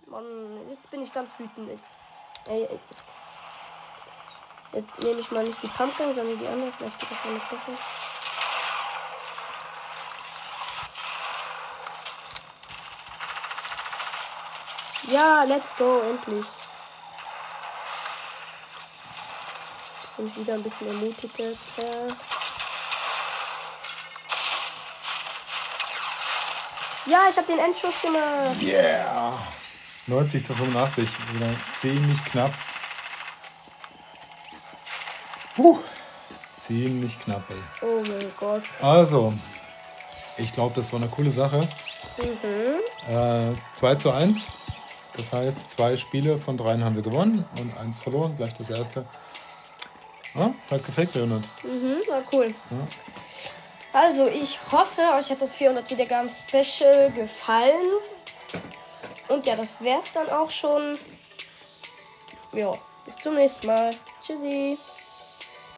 [0.06, 1.80] Mann, jetzt bin ich ganz wütend.
[2.46, 3.10] Ey, jetzt, jetzt,
[4.72, 6.70] jetzt nehme ich mal nicht die Pumpkin, sondern die andere.
[6.78, 7.72] Vielleicht geht das dann noch besser.
[15.12, 16.46] Ja, let's go, endlich.
[20.02, 21.34] Jetzt bin ich wieder ein bisschen ermutigt.
[27.04, 28.62] Ja, ich habe den Endschuss gemacht.
[28.62, 29.38] Yeah!
[30.06, 32.54] 90 zu 85, wieder ziemlich knapp.
[35.56, 35.78] Puh,
[36.52, 37.56] ziemlich knapp, ey.
[37.82, 38.62] Oh mein Gott.
[38.80, 39.34] Also,
[40.38, 41.68] ich glaube, das war eine coole Sache.
[42.16, 43.12] Mhm.
[43.14, 44.48] Äh, 2 zu 1.
[45.16, 49.04] Das heißt, zwei Spiele von dreien haben wir gewonnen und eins verloren, gleich das erste.
[50.34, 51.44] Ja, hat gefällt, Leonard.
[51.62, 52.54] Mhm, war cool.
[52.70, 52.86] Ja.
[53.92, 57.98] Also, ich hoffe, euch hat das 400 Wiedergaben Special gefallen.
[59.28, 60.98] Und ja, das wär's dann auch schon.
[62.52, 62.72] Ja,
[63.04, 63.94] bis zum nächsten Mal.
[64.22, 64.78] Tschüssi.